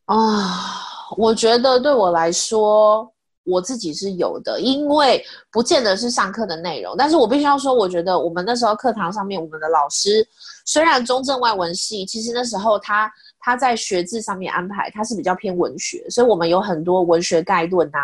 [0.05, 0.81] 啊，
[1.17, 3.11] 我觉得对我来说，
[3.43, 10.27] 我自己是有的，因为不见得是上课的内容，但是我必须要说，我觉得我们那时候课堂上面，我们的老师
[10.65, 13.11] 虽然中正外文系，其实那时候他。
[13.41, 18.01] 他在学制上面安排，他是比较偏文学，所以我们有很多文学概论啊，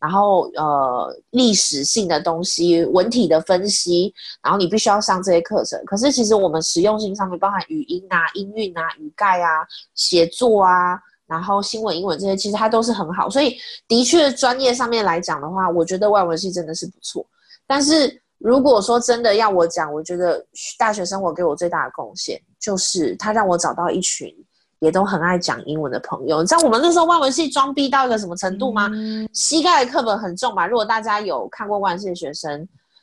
[0.00, 5.80] 然后呃历史性的东西、文体的分析，然后你必须要上这些课程。
[5.84, 13.28] 可是其实我们实用性上面包含语音啊、音韵啊、语概啊、写作啊，然后新闻英文这些，其实它都是很好。
[13.28, 17.26] 所以的确专业上面来讲的话，我觉得外文系真的是不错。
[17.66, 20.44] 但是如果说真的要我讲，我觉得
[20.78, 24.34] 大学生活给我最大的贡献，就是它让我找到一群。
[24.80, 28.88] 也都很爱讲英文的朋友，你知道我们那时候外文系装逼到一个什么程度吗？
[28.92, 30.66] 嗯、膝盖的课本很重嘛。
[30.66, 32.60] 如果大家有看过外文系的学生，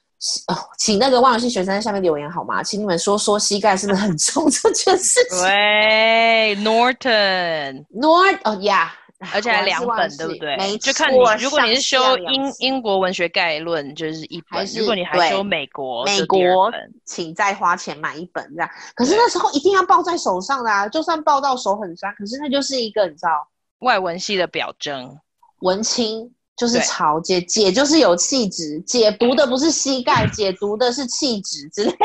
[0.48, 2.64] 哦，请那个外文系学生在下面留言好吗？
[2.64, 5.40] 请你们说说膝盖是不是很重这件事情？
[5.42, 8.94] 对，Norton，Nort，哦呀，
[9.34, 10.56] 而且还两本，对不对？
[10.58, 16.72] 没错，就看你，如果你是修英英国文学概论，就是一本；如果你还修美国，美国，
[17.06, 18.70] 请再花钱买一本这样。
[18.96, 23.48] 可是那时候一定要抱在手上的啊，就算抱到手很酸，可是那就是一个你知道，
[23.80, 25.20] 外文系的表征，
[25.62, 26.32] 文青。
[26.58, 31.98] 就是潮姐，姐就是有气质，解读的不是膝盖，解读的是气质之类的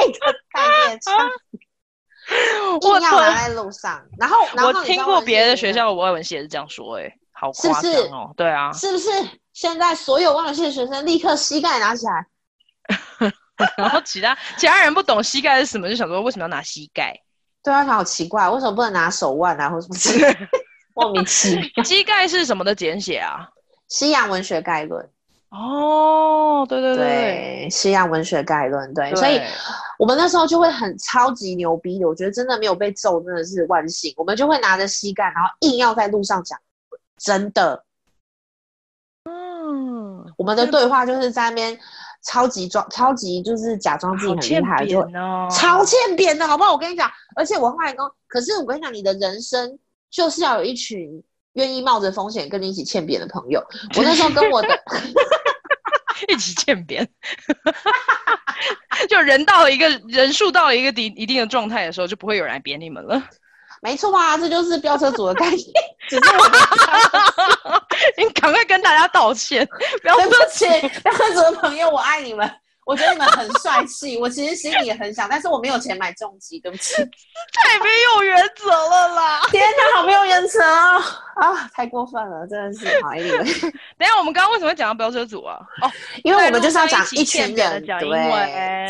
[0.53, 0.99] 概念。
[2.81, 9.11] 我硬要拿在路上，然后， 然后我听过别的学校的外文系也是这样说，哎，好夸张哦，是是对啊，是不是？
[9.53, 12.27] 现在所有外文系的学生立刻膝盖拿起来，
[13.77, 17.15] 然后其他其他人不懂膝盖是什么，就想说为什么要拿膝盖？
[17.63, 20.49] 对啊，好奇怪，为什么不能拿手腕啊，或什么？
[20.95, 21.85] 莫名其妙。
[21.85, 23.49] 膝盖是什么的简写啊？
[23.89, 25.11] 西洋文学概论，
[25.51, 29.41] 哦，对对对，西洋文学概论，对，对，所以
[29.99, 34.15] 我们那时候就会很超级牛逼的，我觉得真的没有被揍，真的是万幸。
[34.17, 36.57] 我们就会拿着膝盖，然后硬要在路上讲，
[37.19, 37.85] 真的，
[39.25, 41.77] 嗯，我们的对话就是在那边
[42.23, 45.03] 超级装，超级就是假装自己很厉害，就
[45.51, 46.71] 超欠扁的，好不好？
[46.73, 49.77] 我跟你讲，而且我后来跟，可是我跟你讲，你的人生
[50.13, 51.21] 就是要有一群。
[51.55, 53.61] 愿意冒着风险跟你一起欠扁的朋友，
[53.97, 54.69] 我那时候跟我的
[56.29, 57.09] 一起欠扁，
[59.09, 63.23] 就人到了一个人数到了一个一一定的状态的时候，就不会有人来扁你们了。
[63.83, 65.59] 没错啊，这就是飙车族的概念。
[66.09, 67.85] 只是我
[68.19, 69.67] 你赶快跟大家道歉，
[70.03, 70.67] 飙车族，
[71.03, 72.51] 飙车族的朋友，我爱你们。
[72.87, 76.95] 我觉得你们很帅气，我其实心里也很想，但是我没有钱买重机，对不起。
[77.53, 79.43] 太没有原则了啦！
[79.51, 80.97] 天哪，好没有原则啊！
[81.37, 83.01] 啊，太过分了，真的是。
[83.03, 83.45] 好，你们。
[83.97, 85.59] 等下，我们刚刚为什么会讲到飙车族啊？
[85.83, 85.91] 哦，
[86.25, 88.31] 因为我们就是要讲一群人讲英文，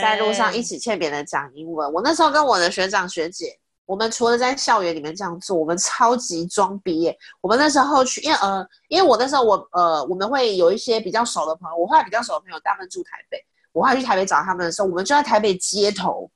[0.01, 1.93] 在路上一起欠别人讲英文。
[1.93, 7.17] 我那时候跟我的学长学姐，我们除了在校园里面这样做，我们超级装逼耶。
[7.41, 13.45] 我们那时候去，因为呃，因为我那时候我呃，我们会有一些比较熟的朋友，我后来比较熟的朋友，大部分住台北。
[13.73, 16.31] 我还去台北找他们的时候，我们就在台北街头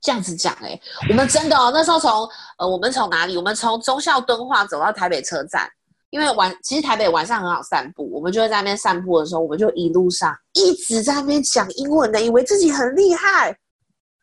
[0.00, 2.28] 这样子讲哎、欸，我们真的哦，那时候从
[2.58, 3.36] 呃，我们从哪里？
[3.36, 5.68] 我们从忠孝敦化走到台北车站，
[6.10, 13.56] 因为晚其实台北晚上很好散步，我们就会在那边散步的时候，我们就一路上一直在那边讲英文的，以为自己很厉害。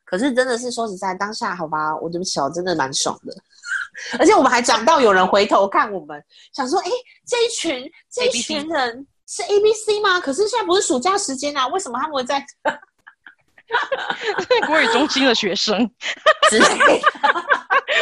[0.05, 3.36] 可是真的是说实在，当下好吧，我对不起哦，真的蛮爽的。
[4.17, 6.23] 而且我们还讲到有人回头看我们，
[6.53, 6.89] 想说哎，
[7.27, 9.05] 这一群这一群人。
[9.36, 10.19] 是 A B C 吗？
[10.19, 12.45] 可是现在不是暑假时间啊，为什么他们会在
[14.67, 15.89] 国语中心的学生
[16.51, 17.01] 之类的？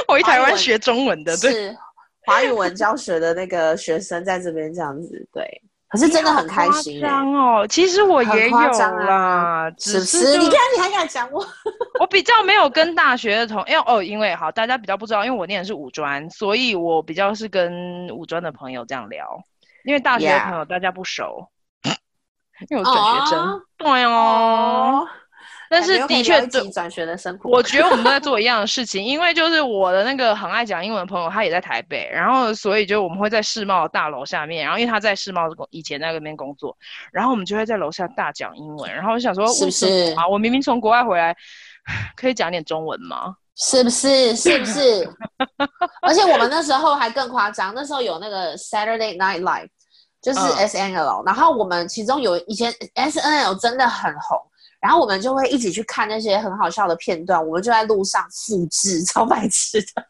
[0.09, 1.77] 我 回台湾学中文的，对，是
[2.25, 5.61] 华语文教学的那个学生在这边这样子，对。
[5.87, 7.65] 可是真的很开心哦。
[7.69, 11.45] 其实我也有啦，只是你看你还敢讲我？
[11.99, 19.43] 我比较没有跟大学的同，因为哦，因为好，大家比较不知道，因为我念的是五专，所以我比较是跟五专的朋友这样聊。
[19.83, 21.47] 因为大学的朋友大家不熟.
[22.69, 23.61] 因为我转学生，oh.
[23.77, 24.99] 对哦。
[24.99, 25.09] Oh.
[25.67, 29.01] 但是的确，转学的生活，我觉得我们都在做一样的事情。
[29.05, 36.77] 因为就是我的那个很爱讲英文的朋友，他也在台北，然后所以就我们会在世贸大楼下面，然后因为他在世贸以前在那边工作，
[37.13, 38.93] 然后我们就会在楼下大讲英文。
[38.93, 40.27] 然后我想说，是不是啊？
[40.27, 41.33] 我明明从国外回来，
[42.17, 43.37] 可以讲点中文吗？
[43.55, 44.35] 是不是？
[44.35, 45.07] 是不是？
[46.01, 49.67] 而且我们那时候还更夸张，那时候有那个 Saturday Night Live，
[50.21, 54.37] 就是 S N L，、嗯、然后我们其中有以前 S N L 真的很红，
[54.79, 60.03] 然后我们就会一起去看那些很好笑的片段，我们就在路上复制，超白痴的。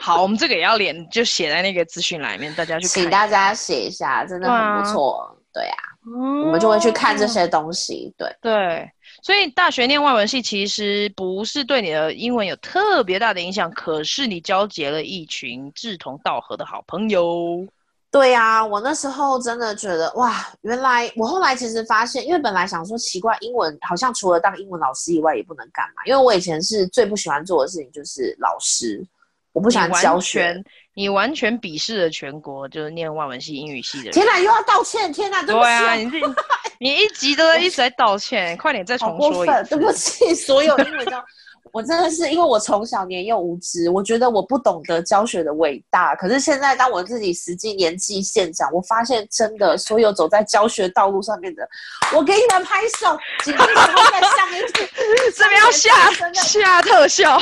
[0.00, 3.02] 好，我们这个也要连，就写在那个资讯栏里面，大家去看。
[3.02, 5.36] 请大家写一下，真的很不错。
[5.52, 8.14] 对啊，对啊，我们就会去看这些东西。
[8.16, 8.90] 对对。
[9.26, 17.66] 所以大学念外文系其实不是对你的英文有特别大的影响，可是你交结了一群志同道合的好朋友。
[18.08, 29.04] 对呀、啊，我那时候真的觉得哇，原来我后来其实发现，因为本来想说奇怪，英文好像除了当英文老师以外也不能干嘛，因为我以前是最不喜欢做的事情就是老师，
[29.52, 30.62] 我不喜欢教学。
[30.94, 34.12] 你完全鄙视了全国就是念外文系、英语系的人。
[34.12, 35.12] 天哪，又要道歉！
[35.12, 35.66] 天哪，对不起。
[35.66, 36.06] 对啊，你
[36.80, 39.64] 你一集都在一直在道歉，快点再重说一次。
[39.70, 41.24] 对不起，所有英文教，
[41.72, 46.14] 我真的是因为我从小年幼无知，我觉得我不懂得教学的伟大。
[46.16, 51.68] 可是现在当我自己实际年纪现长，我发现真的所有走在教学道路上面的，
[52.14, 54.88] 我给你们拍手，请你们再下一句，
[55.34, 57.38] 这边要下下特效，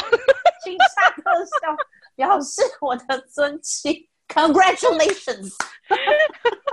[0.62, 1.76] 请下特效。
[2.16, 3.92] 表示我的尊敬
[4.32, 5.50] ，Congratulations！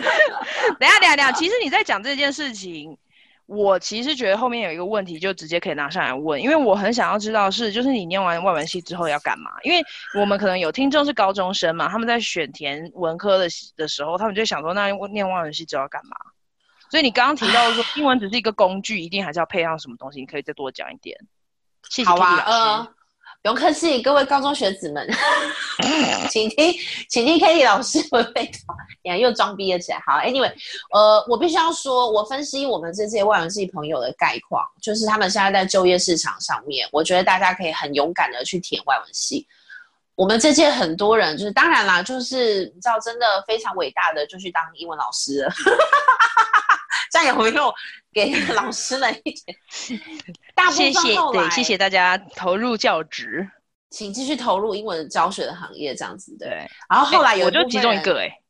[0.78, 2.96] 等下，等下，等下，其实你在讲这件事情，
[3.46, 9.50] 我其实觉得后面有一个问题，就直接可以拿上来问，因为我很想要知道是，就是你念完外文系之后要干嘛？
[9.62, 9.82] 因为
[10.18, 16.16] 我们可能有听众是高中生嘛，他们在选填文科的的时候，他们就想说，那念外文系之后要干嘛？
[16.90, 20.18] 所以你刚刚提到说，英文只是一个工具，一定还是要配上什么东西？
[20.18, 21.16] 你可以再多讲一点。
[21.88, 22.88] 谢谢好啊，呃，
[23.42, 25.08] 不用客气，各位高中学子们，
[26.28, 26.74] 请听，
[27.08, 28.74] 请听 Kitty 老师娓娓道
[29.04, 30.02] 来，又装逼了起来。
[30.06, 30.52] 好，Anyway，
[30.92, 39.46] 呃，我必须要说，我分析我们这些外文系朋友的概况，就是他们现在在就业市场上面，我觉得大家可以很勇敢的去填外文系。
[40.16, 45.50] 我们这届很多人，就是当然啦，就是你知道，真的非常伟大的，就去当英文老师了。
[47.10, 47.74] 这样有没有
[48.12, 49.56] 给老师们一点？
[50.54, 53.48] 大谢谢，对，谢谢大家投入教职，
[53.90, 56.48] 请继续投入英文教学的行业，这样子对。
[56.88, 58.42] 然后后来有、欸、我就其中一个哎、欸，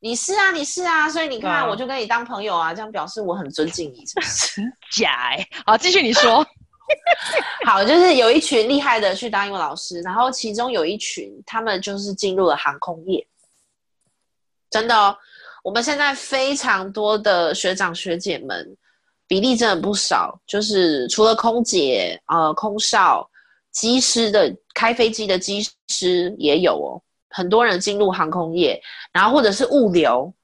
[0.00, 4.62] 你是啊，你是啊，所以你看，我就跟你当朋友啊，这样表示我很尊敬你，是不是？
[4.92, 6.46] 假哎、欸，好，继续你说。
[7.64, 13.24] 好，就是有一群厉害的去当英文老师，然后其中有一群他们就是进入了航空业，
[14.68, 15.16] 真的哦。
[15.62, 18.76] 我们现在非常多的学长学姐们，
[19.30, 20.36] 比例真的不少。
[20.44, 23.30] 就是除了空姐、呃空少、
[23.70, 30.34] 机师的开飞机的机师也有哦，很多人进入航空业，然后或者是物流。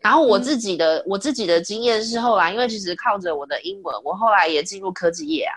[0.00, 5.56] 然后我自己的、嗯、我自己的经验是，后来因为其实靠着我的英文，我后来也进入科技业啊。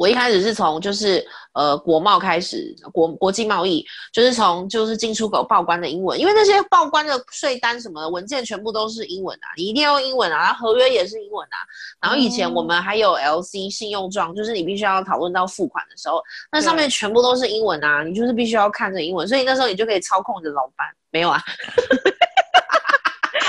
[0.00, 1.22] 我一开始是从就是
[1.52, 3.84] 呃国贸开始，国国际贸易，
[4.14, 11.58] 就是从就是进出口报关的英文，因为那些报关的税单什么的文件全部都是英文啊，你一定要用英文啊，然后合约也是英文啊。
[12.00, 16.18] 然后以前我们还有 LC 信用状，就是你必须要讨论到付款的时候，
[16.50, 21.38] 那上面全部都是英文啊，你就是必须要看着英文，所以那时候你就可以操控着老板，没有啊？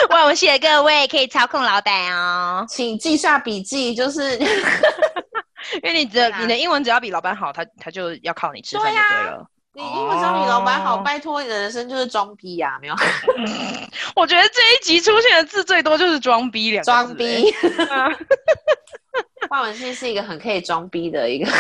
[0.10, 4.38] 外文系的各位可以操控老板哦，请记下笔记，就是。
[5.84, 9.48] 因为你的、啊、你的英文只要比老板好，他他就要靠你吃饭就对了。
[9.74, 12.96] 对啊、你英文只要比老板好，哦、拜托你的人生就是装逼呀、啊，没有？
[14.16, 16.92] 我觉得这一集出现的字最多就是装逼两个字。
[16.92, 17.54] 装逼。
[19.50, 21.52] 外文信是一个很可以装逼的一个，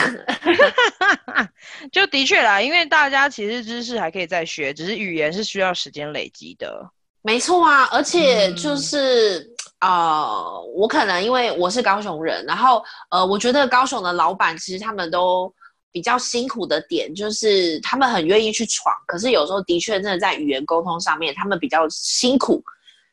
[1.91, 6.89] 就的确啦，因为大家其实知识还可以再学，只是语言是需要时间累积的。
[7.21, 9.50] 没错啊，而且就是。
[9.81, 15.51] 啊、我可能因为我是高雄人，然后呃，我觉得高雄的老板其实他们都
[15.91, 22.63] 比较辛苦的点，就是他们很愿意去闯，可是有时候的确真的在语言沟通上面，他们比较辛苦，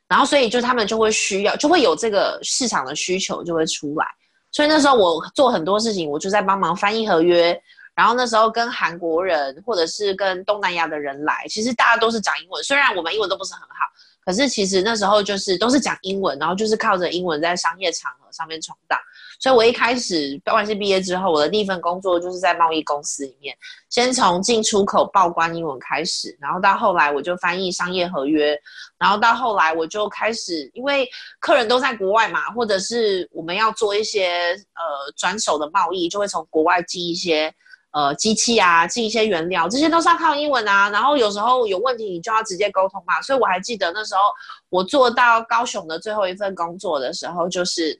[0.08, 4.06] 然后所以就他们就会需要，就会有这个市场的需求就会出来，
[4.52, 7.58] 所以那时候我做很多事情，我就在帮忙翻译合约，
[7.94, 13.86] 然后那时候跟韩国人或者是跟东南亚的人来，其实大家都是讲英文，虽然我们英文都不是很好。
[14.28, 18.98] 可是其实那时候就是都是讲英文，然后就是靠着英文在商业场合上面闯荡。
[19.40, 23.56] 所以我一开始外文系毕业之后，我的第一份工作就是在贸易公司里面，
[23.88, 28.54] 先从进出口报关英文开始，然后到后来我就翻译商业合约，
[28.98, 31.08] 然后到后来我就开始，因为
[31.40, 34.28] 客人都在国外嘛，或者是我们要做一些
[34.74, 37.50] 呃转手的贸易，就会从国外寄一些。
[37.90, 40.90] 呃，机器啊，进一些原料，这些都是要靠英文啊。
[40.90, 43.20] 然后有时候有问题，你就要直接沟通嘛。
[43.22, 44.20] 所以我还记得那时候
[44.68, 47.98] 我做到高雄的最后一份工作的时候，就是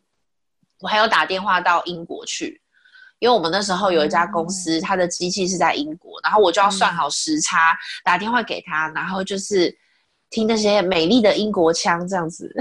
[0.80, 2.60] 我还有打电话到英国去，
[3.18, 9.74] 因为我们那时候有一家公司，它的机器是在英国，然后我就要算好时差，打电话给他，然后就是
[10.28, 12.54] 听那些美丽的英国腔这样子。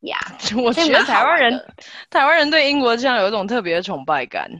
[0.00, 1.66] 呀， yeah, 我觉得台湾人，
[2.10, 4.50] 台湾人对英国腔有一种特别的崇拜感。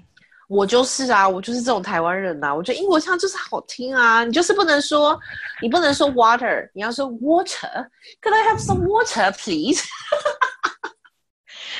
[0.48, 2.54] 我就是啊，我就是这种台湾人呐、啊。
[2.54, 5.18] 我觉得英国腔就是好听啊，你就是不能说，
[5.60, 7.86] 你不能说 water，你要说 water。
[8.22, 9.82] Could I have some water, please？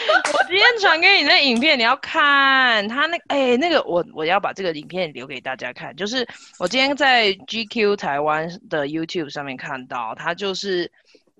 [0.08, 6.26] 我今天传给你那影片，你要看他那哎、那个我我要把这个影片留给大家看，就是
[6.58, 10.90] 我今天在 GQ 台湾的 YouTube 上面看到，他就是。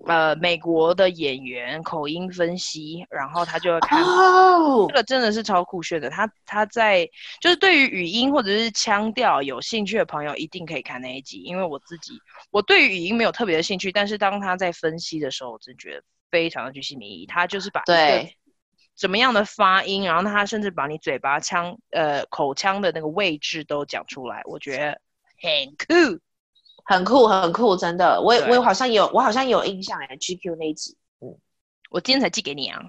[0.05, 4.87] 呃，美国的演员口音分析，然后他就会看，oh!
[4.87, 6.07] 这个真的是超酷炫的。
[6.07, 7.03] 他他在
[7.41, 11.39] 就是对于语音或者是腔调有兴趣的朋友，一定可以看那一集。
[11.39, 12.13] 因为我自己
[12.51, 17.25] 我对于语音没有特别的兴趣，但是当他在分析的时候，我真觉得非常的巨细靡遗。
[17.25, 18.37] 他就是把对
[18.95, 25.01] 怎么样的发音，然后他甚至把你嘴巴腔呃口腔的那个位置都讲出来，我觉得
[25.41, 26.19] 很酷。
[26.87, 31.35] 很酷，很酷，真的，我我好像有，我好像有印象哎，GQ 那一集，嗯，
[31.89, 32.81] 我今天才寄给你啊，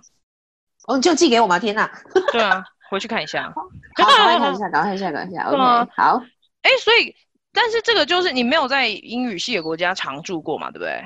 [0.87, 1.59] 哦，你就寄给我吗？
[1.59, 1.91] 天哪，
[2.33, 3.63] 对啊，回去看一下，好，
[3.97, 6.23] 赶快看一下，赶快看一下，赶快看一下，OK，好，
[6.63, 7.15] 哎，所以，
[7.53, 11.03] 但是这个就是你没有在英语系的国家常住过嘛，对不对？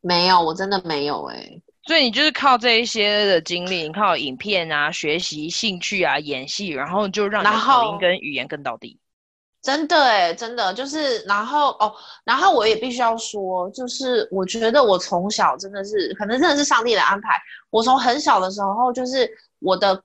[0.00, 9.00] 没有，我真的没有哎，所以你就是靠这一些的经历，你靠影片啊、学习、兴趣啊、演戏，然后就让你的口音跟语言更到底。
[9.66, 11.92] 真的哎，真的就是，然后哦，
[12.22, 17.36] 然后我也必须要说，就是我觉得我从小真的是，可能真的是上帝的安排。
[17.70, 20.00] 我从很小的时候，就是我的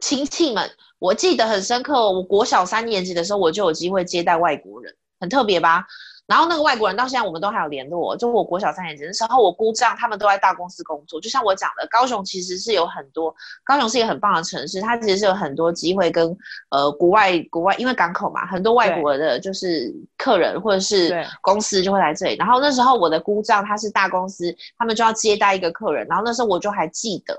[0.00, 0.68] 亲戚们，
[0.98, 2.10] 我记得很深刻。
[2.10, 5.86] 我国小三年级的时候，我就有机会接待外国人，很特别吧？
[6.30, 11.20] 然后那个外国人到现在我们都还有联络，就我国小三年级的时候，我姑丈他们都在大公司工作。
[11.20, 16.24] 就像我讲的，高雄其实是有很多，高雄是一个很棒的城市，它其实是有很多机会跟
[16.70, 22.36] 呃国外国外，因为港口嘛，很多外国的就是客人或者是公司就会来这里。
[22.36, 27.36] 然后那时候我的姑丈他是大公司，他们就要接待一个客人，然后那时候我就还记得，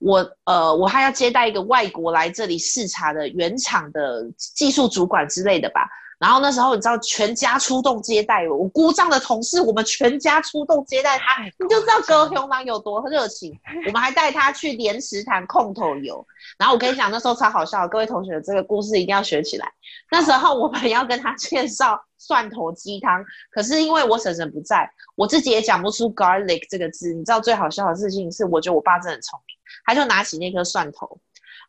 [0.00, 5.88] 我呃我还要接待一个外国来这里视察的原厂的技术主管之类的吧。
[6.22, 13.52] 然后那时候你知道全家出动接待我，我姑丈的同事，我们全家出动接待他，你就知道高雄狼有多热情。
[13.88, 16.24] 我们还带他去莲池潭空头游。
[16.56, 19.66] 然后我跟你讲，那时候超好笑，各位同学这个故事一定要学起来。
[20.12, 27.12] 那时候我们要跟他介绍蒜头鸡汤，可是因为我婶婶不在，我自己也讲不出 garlic 这个字。
[27.12, 31.18] 你知道最好笑的事情是，我觉得我爸真的很聪明，他就拿起那颗蒜头，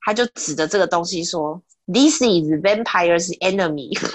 [0.05, 1.59] 他就指着这个东西说
[1.91, 3.97] ：“This is vampire's enemy。”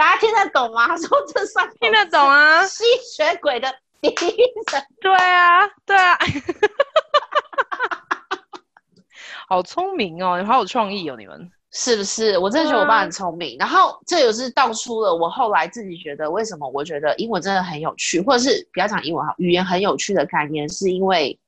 [0.00, 0.88] 大家听得懂吗？
[0.88, 2.82] 他 说这算听得懂啊，吸
[3.14, 3.70] 血鬼的
[4.00, 4.16] 敌人。
[4.98, 6.18] 对啊，对啊，
[9.46, 12.38] 好聪明哦，你好有创意哦，你们是不是？
[12.38, 13.58] 我真的觉得我爸很聪明。
[13.58, 21.38] 然后这也是道出了我后来自己觉得为什么我觉得英文真的很有趣，或者是不要讲英文哈，语言很有趣的概念，是因为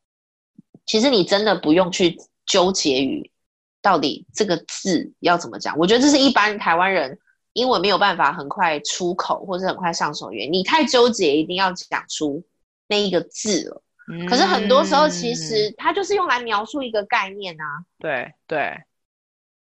[0.84, 3.30] 其实你真的不用去纠结于
[3.80, 5.74] 到底这个字要怎么讲。
[5.78, 7.18] 我觉得这是一般台湾人。
[7.55, 12.42] 英文没有办法很快出口，或者很快上手语言，你太纠结，一定要讲出
[12.88, 13.82] 那一个字了。
[14.09, 17.64] 嗯、可是很多时候，其实它就是用来描述一个概念啊。
[17.98, 18.76] 对对，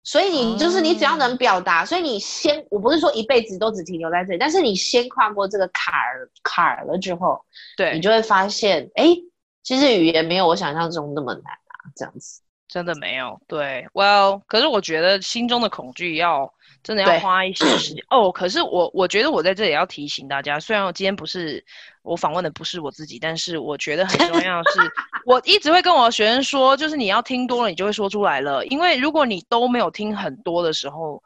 [0.03, 7.39] 所以你就是你只要能表达，嗯、所以你先，我不是说一辈子都只停留在这里，但是你先跨过这个坎儿坎儿了之后，
[7.77, 9.15] 对你就会发现，哎，
[9.63, 12.41] 其实语言没有我想象中那么难啊，这样子。
[12.67, 13.39] 真的没有。
[13.47, 16.53] 对，Well，可是我觉得心中的恐惧要。
[16.83, 18.31] 真的要花一些时间哦。
[18.31, 21.65] 可是我我觉得我在这里要提醒大家，虽然我今天不是
[22.03, 24.79] 我访问的不是我自己，但是我觉得很重要的是，
[25.25, 28.63] 我一直会跟我的学生说，就是你要听多了，你就会说出来了。
[28.67, 31.23] 因为如果你都没有听很多的时候，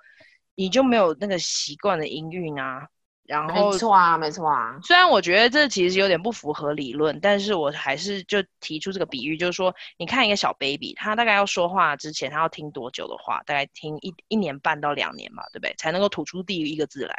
[0.56, 2.88] 你就没有那个习惯的音韵啊。
[3.30, 4.80] 然后没错啊，没错啊。
[4.82, 13.40] 虽然我觉得这其实有点不符合理论，但是我还是就提出这个比喻，就是说，你看一个小 baby，他大概要说话之前，他要听多久的话？
[13.46, 15.76] 大概听一一年半到两年嘛，对不对？
[15.78, 17.16] 才能够吐出第一个字来。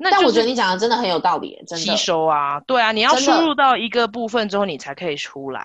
[0.00, 1.84] 那但我觉得你讲的真的很有道理，真的。
[1.84, 5.64] 吸收啊，对啊，你要输入到一个部分之后，你才可以出来。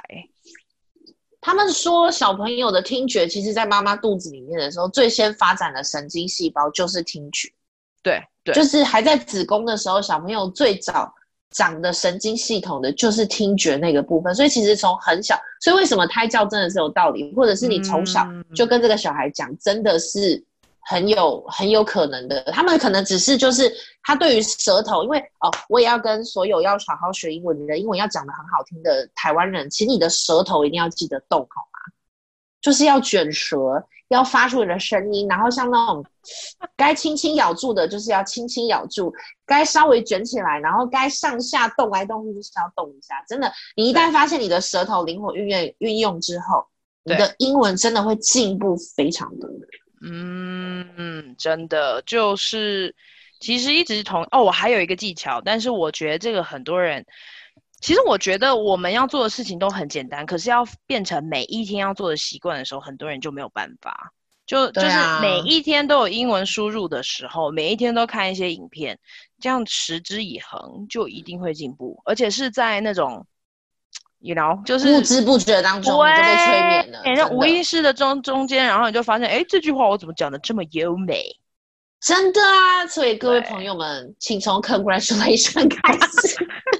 [1.41, 7.51] 他们说，小朋友的听觉，其实在妈妈肚子里面的时候，最先发展的神经细胞就是听觉。
[8.03, 8.21] 对。
[8.45, 11.13] 对就是还在子宫的时候，小朋友最早
[11.49, 20.43] 长的神经系统的就是听觉那个部分，所以其实从很小，所以为什么胎教真的是有道理，或者是你从小就跟这个小孩讲，真的是
[20.81, 22.43] 很有很有可能的。
[22.51, 23.73] 他们可能只是就是
[24.03, 31.93] 他对于舌头，因为哦，我也要跟所有要好好学英文的人，英文要讲的很好听的台湾人，请你的舌头一定要记得动，好吗？
[32.61, 33.83] 就是要卷舌。
[34.09, 36.05] 要发出你的声音，然后像那种
[36.75, 39.11] 该轻轻咬住的，就是要轻轻咬住；
[39.45, 43.23] 该稍微卷起来，然后该上下动来动去，就是要动一下。
[43.27, 46.65] 真的，你一旦发现你的舌头灵活运用运用之后，
[47.03, 49.49] 你的英文真的会进步非常多。
[50.01, 52.95] 嗯，真的就是，
[53.39, 57.05] 其实一直同哦，我还有一个技巧，但是我觉得这个很多人。
[57.81, 64.11] 其实我觉得我们要做的事情都很简单，可是要变成每一天要做的习惯的时候，很多人就没有办法。
[64.45, 68.97] 就、啊、就是每一天都有英文输入的时候，每一天都看一些影片，
[69.39, 71.99] 这样持之以恒，就一定会进步。
[72.05, 73.25] 而且是在那种
[74.19, 81.23] ，you know，就是不知不觉当中就被催眠了，在无意识的中中间，然后你就发现，哎，这句话我怎么讲的这么优美？
[81.99, 82.85] 真的啊！
[82.85, 86.47] 所以各位朋友们，请从 congratulation 开始。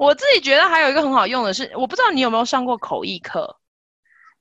[0.06, 3.54] 我自己觉得还有一个很好用的是，我不知道你有没有上过口译课。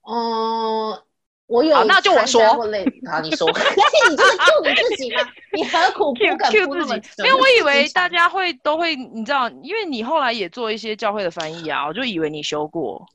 [0.09, 0.97] 嗯，
[1.47, 1.83] 我有。
[1.83, 2.41] 那就我说。
[3.11, 3.45] 好，你说。
[4.09, 5.21] 你就是救你自己吗？
[5.51, 7.01] 你何苦 Q Q 自己？
[7.17, 13.05] 因为我以为大家会都会，你知道，因为你后来也做一些教会的翻译啊，我就以为你修过。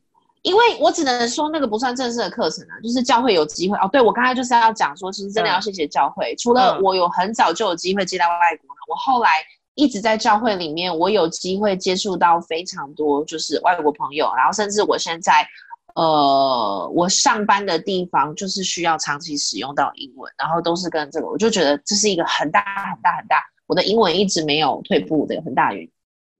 [0.42, 3.88] 因为我只能说那个不算正式的课程啊，就是教会有机会哦。
[3.90, 9.30] 对，我刚才就是要讲说，其实真的要谢谢教会，嗯、除了我有很早就有机会接待外国人，我后来。
[9.74, 15.46] 一直在教会里面，我有机会接触到非常多就是外国朋友，然后甚至我现在，
[15.94, 22.60] 呃，我上班的地方就是需要长期使用到英文，然后都是跟这个，我就觉得这是一个很大
[22.92, 25.90] 很大很大，我的英文一直没有退步的很大原因。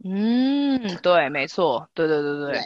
[0.07, 2.61] 嗯，对，没错，对对对对，对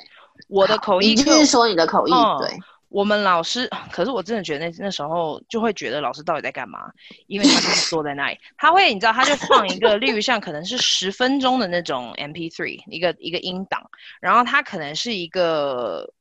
[0.48, 2.58] 我的口译，你就是说你的口译，嗯、对。
[2.88, 6.90] 我们老师，可是我真的觉得那那时候就会觉得老师到底在干嘛？
[7.26, 16.12] 因为他就是坐在那里，他会你知道，他就放一个，例如像可能是十分钟的那种 MP3，一个一个音档，然后他可能是一个。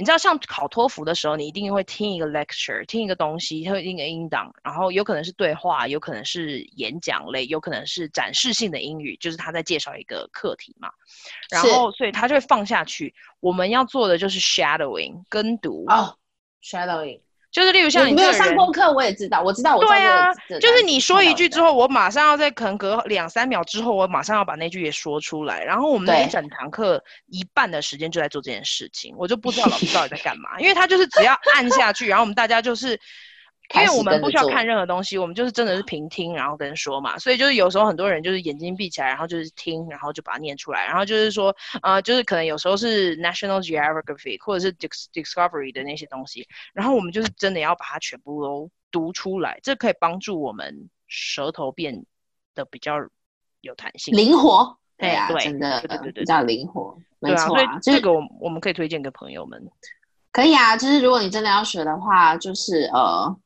[0.00, 10.88] 你知道，像考托福的时候，你一定会听一个 lecture，听一个东西，会听一个音档，然后有可能是对话，有可能是演讲类，有可能是展示性的英语，就是他在介绍一个课题嘛。
[11.50, 13.14] 然后，所以他就会放下去。
[13.40, 15.84] 我们要做的就是 shadowing，跟读。
[15.88, 16.16] 哦
[16.62, 17.20] ，shadowing。
[17.52, 19.84] 就是例如像你没有上过课，我也知道，我知道我。
[19.84, 25.62] 对啊，就是你说一句之后，我马上要在可能隔两三秒之后，我马上要把那句也说出来。
[25.64, 32.98] 然后我们那一整堂课一半的时间就在做这件事情，我就不知道老师到底在 干嘛，因为他就是只要按下去，然后我们大家就是。
[33.74, 52.04] 因为我们不需要看任何东西，我们就是真的是凭听，然后跟说嘛，所以就是有时候很多人就是眼睛闭起来，然后就是听，然后就把它念出来，然后就是说，呃，就是可能有时候是 National Geographic 或者是 Discovery 的那些东西，然后我们就是真的要把它全部都读出来，这可以帮助我们舌头变
[52.56, 52.96] 得比较
[53.60, 54.76] 有弹性、灵活。
[54.96, 57.48] 对啊，对，真的，对对对对，比较灵活，没错啊。
[57.48, 59.64] 所以这个我我们可以推荐给朋友们。
[60.32, 63.36] 可以啊，就是如果你真的要学的话，就是呃。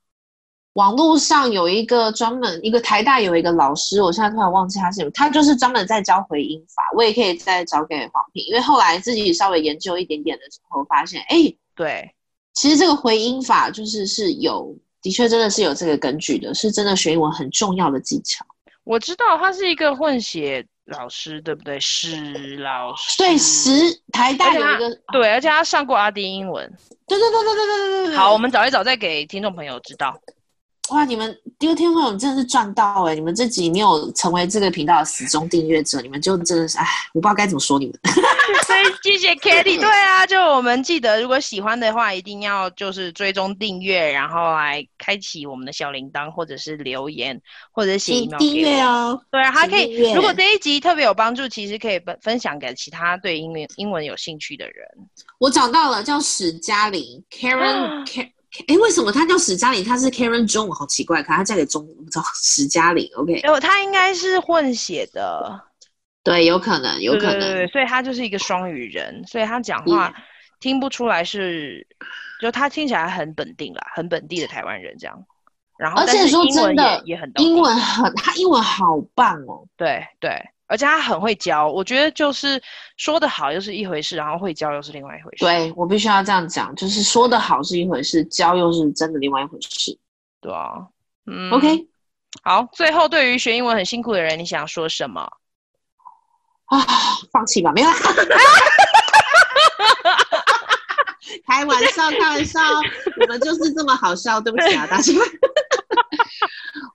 [0.74, 6.82] 网络上有一个专门一个台大有一个老师，我现在突然忘记他是什么，他就是专门在教回音法。
[6.96, 11.36] 我也可以再找给黄平，因为后来自己稍微研究一点点的时候，发现，哎，
[11.76, 12.12] 对，
[12.54, 18.44] 其实这个回音法就是是有，的确真的是有这个根据的，是真的学英文很重要的技巧。
[18.82, 21.78] 我知道他是一个混血老师，对不对？
[21.78, 23.70] 史老师，对，史
[24.12, 26.68] 台大有一个，对，而且他上过阿丁英文，
[27.06, 28.16] 对对对对对对对对。
[28.16, 30.20] 好，我们找一找，再给听众朋友知道。
[30.90, 31.04] 哇！
[31.04, 33.14] 你们第二天会有真的是赚到哎！
[33.14, 37.98] 你们这集没有成为这个频道的死忠订阅者，你们就真的是哎，我不知道该怎么说你们。
[38.66, 39.80] 所以谢谢 Katie。
[39.80, 47.40] 对啊，就我们记得，如果喜欢的话，一定要就是追踪订阅，然后来开启我们的小铃铛，或者是留言，
[47.72, 49.18] 或者是写 email 订阅哦。
[49.30, 50.12] 对啊，还可以。
[50.12, 54.86] 如果这一集特别有帮助，其实可以分分享给其他对英文英文有兴趣的人。
[55.38, 58.33] 我找到了，叫史嘉玲 Karen Karen。
[58.68, 59.84] 哎，为什么他叫史嘉玲？
[59.84, 63.10] 他是 Karen Jong，好奇怪，可他嫁给中，我不知道史嘉玲。
[63.16, 65.60] OK，哦，他应该是混血的，
[66.22, 70.14] 对，有可能，有可能，对对对，所以他就是一个双语人，所以他讲话
[70.60, 72.06] 听不出来是，嗯、
[72.40, 75.24] 就他听起来很本地啦，很本地的台湾人这样。
[75.76, 80.30] 然后，而且说真的，也很英文很，他英文好棒哦，对对。
[80.74, 82.60] 而且他很会教，我觉得就是
[82.96, 85.44] 说的好又是一回事，然后会教又是另外一回事。
[85.44, 89.96] 对，我必须要这样讲，就是说的好是一回事，教又是真的另外一回事。
[90.40, 90.88] 对啊，
[91.26, 91.86] 嗯，OK，
[92.42, 95.20] 好，最后对于学英文很辛苦的人，你想说什么？
[96.64, 96.84] 啊，
[97.30, 97.88] 放弃吧，没有。
[101.46, 102.60] 开玩笑，开玩笑，
[103.20, 105.12] 我们就是这么好笑，对不起啊，大家。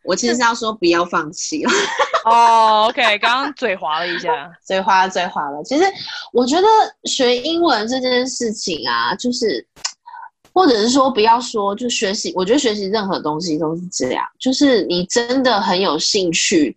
[0.10, 1.72] 我其实是要说不要放弃了。
[2.26, 5.64] 哦、oh,，OK，刚刚嘴滑了一下，嘴滑了，嘴滑了。
[5.64, 5.86] 其实
[6.34, 6.68] 我觉得
[7.04, 9.66] 学英文这件事情啊，就是，
[10.52, 16.76] 或者是说不要说，就学习，我觉得学习任何东西都是这样，就是你真的很有兴趣，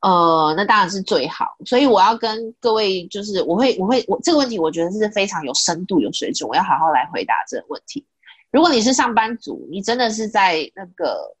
[0.00, 1.44] 呃，那当然是最好。
[1.66, 8.04] 所以我要跟各位，就是我会，我会，我这个问题，我觉得是非常有深度、有水准，我要好好来回答这个问题。
[8.50, 11.36] 如果你是上班族，你真的是在那个。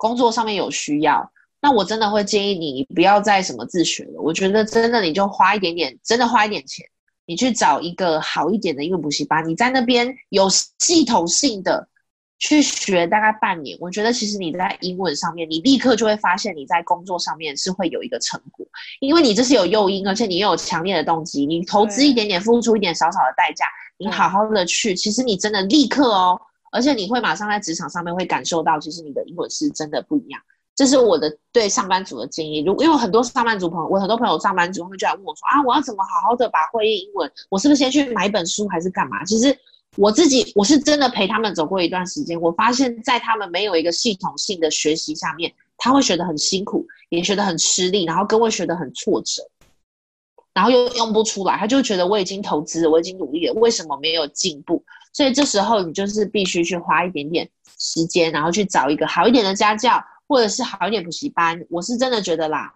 [0.00, 1.30] 工作上面有需要，
[1.60, 4.22] 那我真的会建议你，你不要再什么自学了。
[4.22, 6.86] 我觉得真的，你就花一点点，真的花一点钱，
[7.26, 10.48] 你去找一个好一点的英文补习班，你在那边有
[10.78, 11.86] 系统性的
[12.38, 13.76] 去学大概半年。
[13.78, 18.66] 我觉得其实你在英文上面，你立刻就会发现你在工作上面是会有一个成果，
[19.00, 23.66] 因为你这是有诱因，而且你又有强烈的动机，你投资一点点，付出一点少少的代价，
[23.98, 26.40] 你好好的去，其实你真的立刻哦。
[26.70, 30.40] 而且你会马上在职场上面会感受到，其实你的英文是真的不一样。
[30.76, 32.64] 这是我的对上班族的建议。
[32.64, 37.30] 如因为很多上班族朋友，我很多朋友上班族，他们就来问我说啊，我要怎么好好的把会议英文？
[37.50, 39.22] 我是不是先去买一本书，还是干嘛？
[39.24, 39.54] 其实
[39.96, 49.42] 我自己我是真的陪他们走过一段时间，我发现，在他们没有一个系统性的学习下面，他会学得很辛苦，也学得很吃力，然后跟我学得很挫折，
[50.54, 54.82] 然后又用不出来，他就觉得我已经投资，我已经努力了，为什么没有进步？
[55.12, 57.48] 所以这时候你就是必须去花一点点
[57.78, 61.64] 时间，然后去找一个好一点的家教，或者是好一点补习班。
[61.68, 62.72] 我是真的觉得啦，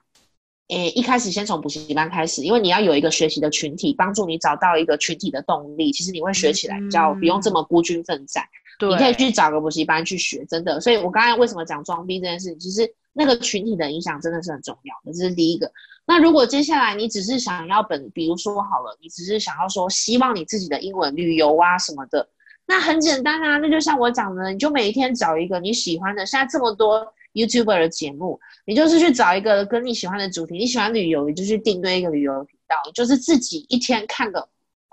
[0.69, 5.93] 诶，一开始先从补习班开始，因为你要有一个学习的群体，帮助你找到一个群体的动力。
[5.93, 8.45] 其实你会学起来比较不用这么孤军奋战。
[8.79, 10.81] 对、嗯，你可以去找个补习班去学，真的。
[10.81, 15.71] 所以我刚才为什么讲装逼这件事，其实那个群体的影响真的是很重要的，这是第一个。
[16.07, 22.29] 那如果接下来你只是想要本，比如说好了，你只是想要说希望你自己的英文旅游啊什么的，
[22.67, 27.13] 那很简单啊，那就像我讲的，你就每一天找一个你喜欢的，现在这么多。
[27.35, 34.49] YouTuber 的节目，你就是去找一个跟你喜欢的主题，你喜欢旅游，你就去订阅一个旅游频道，就是自己一天看个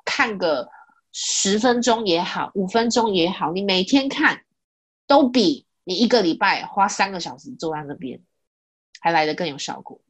[0.05, 0.67] 看个
[1.11, 4.41] 十分钟也好，五分钟也好，你每天看
[5.05, 8.19] 都比你一个礼拜花三个小时坐在那边
[8.99, 10.01] 还来得更有效果。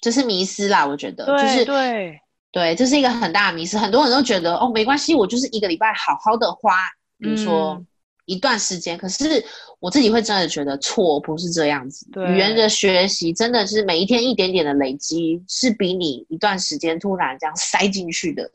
[0.00, 2.20] 这是迷失啦，我觉得，对就是对
[2.52, 3.78] 对，这是一个很大的迷失。
[3.78, 6.76] 很多人都觉得哦，没关系，我就是一个礼拜好好的花，
[7.18, 7.74] 比如说。
[7.74, 7.86] 嗯
[8.26, 9.44] 一段时间，可是
[9.80, 12.06] 我自己会真的觉得错，不是这样子。
[12.28, 18.48] 语言的学习真的是每一天一点点的累积，是比你一段时间突然这样塞进去的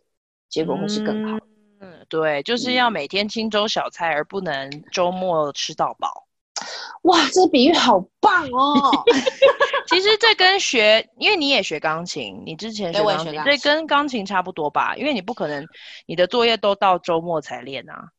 [0.47, 1.37] 结果会是更好。
[1.81, 6.25] 嗯，对，就是要每天清粥小菜，而不能周末吃到饱。
[7.01, 9.03] 哇，这个比喻好棒哦！
[9.89, 14.95] 其实这跟学，因为你也学钢琴，你之前学钢琴，这跟钢琴差不多吧？
[14.95, 15.65] 因为你不可能
[16.05, 18.09] 你的作业都到周末才练啊。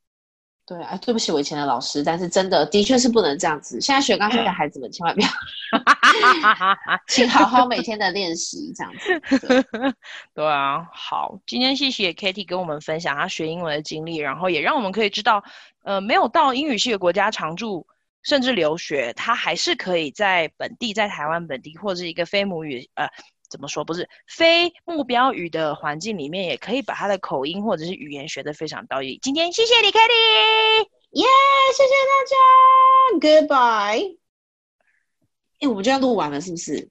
[0.69, 3.81] 对啊，对不起我以前的老师，但是真的的确是不能这样子。
[3.81, 5.29] 现在学钢琴的孩子们千万不要，
[7.07, 9.39] 请好好每天的练习这样子。
[9.47, 9.65] 对，
[10.35, 15.45] 对啊，好，今天谢谢 Katie 跟我们分享她学英文的经历，然后也让我们可以知道，
[15.85, 17.87] 呃，没有到英语系的国家常住
[18.27, 23.09] 甚至留学，他还是可以在本地，在台湾本地或者是一个非母语呃。
[23.49, 23.85] 怎么说？
[23.85, 29.17] 不是非目标语的环境里面，也可以把他的口音或者是语言学得非常到位。
[29.23, 34.17] 今天谢谢你，Katie，耶，yeah, 谢谢大家，Goodbye。
[35.61, 36.91] 哎，我们就要录完了，是不是？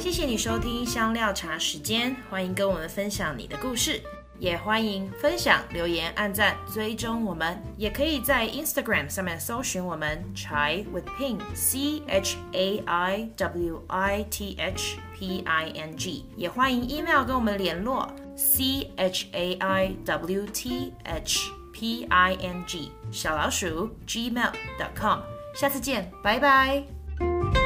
[0.00, 4.02] 谢谢你收听香料茶时间，欢迎跟我们分享你的故事。
[4.38, 15.72] 也欢迎分享、留言、按赞、追踪我们，也可以在 Instagram 上面搜寻我们 Chai with Ping C H A I W I T H P I
[15.74, 22.90] N G，也欢迎 email 跟我们联络 C H A I W T H P I N G
[23.10, 25.20] 小老鼠 gmail.com，
[25.54, 27.63] 下次见，拜拜。